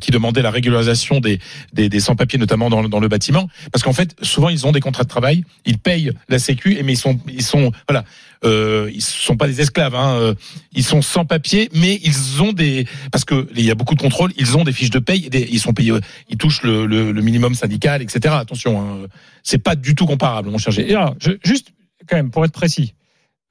qui 0.00 0.10
demandait 0.10 0.42
la 0.42 0.50
régularisation 0.50 1.20
des, 1.20 1.38
des, 1.72 1.88
des 1.88 2.00
sans-papiers, 2.00 2.38
notamment 2.38 2.68
dans, 2.70 2.82
le- 2.82 2.88
dans 2.90 3.00
le 3.00 3.08
bâtiment, 3.08 3.48
parce 3.72 3.82
qu'en 3.82 3.92
fait 3.92 4.14
souvent 4.22 4.48
ils 4.50 4.66
ont 4.66 4.72
des 4.72 4.80
contrats 4.80 5.04
de 5.04 5.08
travail, 5.08 5.44
ils 5.64 5.78
payent 5.78 6.12
la 6.28 6.38
Sécu, 6.38 6.78
mais 6.84 6.92
ils 6.92 6.96
sont 6.96 7.18
ils 7.28 7.42
sont 7.42 7.72
voilà, 7.88 8.04
euh, 8.44 8.90
ils 8.92 9.02
sont 9.02 9.36
pas 9.36 9.46
des 9.46 9.60
esclaves, 9.60 9.94
hein, 9.94 10.14
euh, 10.16 10.34
ils 10.72 10.84
sont 10.84 11.02
sans 11.02 11.24
papier, 11.24 11.68
mais 11.74 12.00
ils 12.02 12.42
ont 12.42 12.52
des 12.52 12.86
parce 13.12 13.24
que 13.24 13.48
il 13.54 13.64
y 13.64 13.70
a 13.70 13.74
beaucoup 13.74 13.94
de 13.94 14.00
contrôles, 14.02 14.32
ils 14.36 14.56
ont 14.56 14.64
des 14.64 14.72
fiches 14.72 14.90
de 14.90 14.98
paye, 14.98 15.30
des- 15.30 15.48
ils 15.50 15.60
sont 15.60 15.72
payés, 15.72 15.92
ils 16.28 16.36
touchent 16.36 16.62
le, 16.62 16.86
minimum 17.22 17.54
syndical, 17.54 18.02
etc. 18.02 18.34
Attention, 18.38 18.80
hein, 18.80 19.06
c'est 19.42 19.58
pas 19.58 19.76
du 19.76 19.94
tout 19.94 20.06
comparable, 20.06 20.50
mon 20.50 20.58
cher 20.58 20.72
Gilles. 20.72 20.90
Alors, 20.90 21.14
je- 21.20 21.32
juste, 21.44 21.68
quand 22.08 22.16
même, 22.16 22.30
pour 22.30 22.44
être 22.44 22.52
précis. 22.52 22.94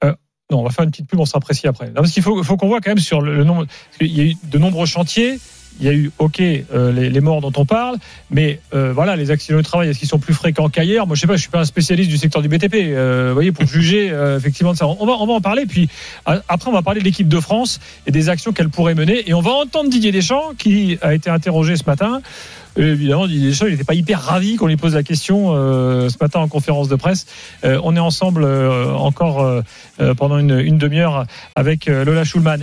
euh, 0.04 0.12
non, 0.50 0.60
on 0.60 0.64
va 0.64 0.70
faire 0.70 0.84
une 0.84 0.90
petite 0.90 1.06
pub, 1.08 1.20
on 1.20 1.24
sera 1.24 1.38
précis 1.40 1.68
après. 1.68 1.86
Non, 1.88 1.94
parce 2.02 2.10
qu'il 2.12 2.22
faut, 2.22 2.42
qu'on 2.42 2.66
voit 2.68 2.80
quand 2.80 2.90
même 2.90 2.98
sur 2.98 3.20
le, 3.20 3.44
nombre. 3.44 3.66
Qu'il 3.98 4.08
y 4.16 4.20
a 4.20 4.24
eu 4.24 4.34
de 4.42 4.58
nombreux 4.58 4.86
chantiers. 4.86 5.38
Il 5.80 5.86
y 5.86 5.88
a 5.88 5.92
eu, 5.92 6.10
ok, 6.18 6.40
euh, 6.40 6.92
les, 6.92 7.10
les 7.10 7.20
morts 7.20 7.40
dont 7.40 7.52
on 7.56 7.64
parle, 7.64 7.96
mais 8.30 8.60
euh, 8.74 8.92
voilà, 8.92 9.16
les 9.16 9.30
accidents 9.30 9.58
du 9.58 9.64
travail, 9.64 9.88
est-ce 9.88 9.98
qu'ils 9.98 10.08
sont 10.08 10.18
plus 10.18 10.34
fréquents 10.34 10.68
qu'ailleurs? 10.68 11.06
Moi, 11.06 11.16
je 11.16 11.22
sais 11.22 11.26
pas, 11.26 11.36
je 11.36 11.40
suis 11.40 11.50
pas 11.50 11.60
un 11.60 11.64
spécialiste 11.64 12.10
du 12.10 12.18
secteur 12.18 12.42
du 12.42 12.48
BTP. 12.48 12.74
euh, 12.74 13.28
vous 13.28 13.34
voyez, 13.34 13.52
pour 13.52 13.66
juger 13.66 14.12
effectivement 14.36 14.72
de 14.72 14.76
ça, 14.76 14.86
on 14.86 15.06
va, 15.06 15.12
on 15.18 15.26
va 15.26 15.32
en 15.34 15.40
parler. 15.40 15.66
Puis 15.66 15.88
après, 16.24 16.68
on 16.68 16.72
va 16.72 16.82
parler 16.82 17.00
de 17.00 17.04
l'équipe 17.04 17.28
de 17.28 17.40
France 17.40 17.80
et 18.06 18.10
des 18.10 18.28
actions 18.28 18.52
qu'elle 18.52 18.68
pourrait 18.68 18.94
mener. 18.94 19.28
Et 19.28 19.34
on 19.34 19.40
va 19.40 19.52
entendre 19.52 19.90
Didier 19.90 20.12
Deschamps, 20.12 20.52
qui 20.58 20.98
a 21.02 21.14
été 21.14 21.30
interrogé 21.30 21.76
ce 21.76 21.84
matin. 21.84 22.20
Et 22.76 22.82
évidemment, 22.82 23.26
Didier 23.26 23.48
Deschamps, 23.48 23.66
il 23.66 23.72
n'était 23.72 23.84
pas 23.84 23.94
hyper 23.94 24.20
ravi 24.20 24.56
qu'on 24.56 24.66
lui 24.66 24.76
pose 24.76 24.94
la 24.94 25.02
question 25.02 25.54
euh, 25.54 26.08
ce 26.08 26.16
matin 26.20 26.40
en 26.40 26.48
conférence 26.48 26.88
de 26.88 26.94
presse. 26.94 27.26
Euh, 27.64 27.80
on 27.82 27.96
est 27.96 28.00
ensemble 28.00 28.44
euh, 28.44 28.92
encore 28.94 29.62
pendant 30.16 30.38
une, 30.38 30.58
une 30.58 30.78
demi-heure 30.78 31.26
avec 31.54 31.86
Lola 31.86 32.24
Schulman. 32.24 32.58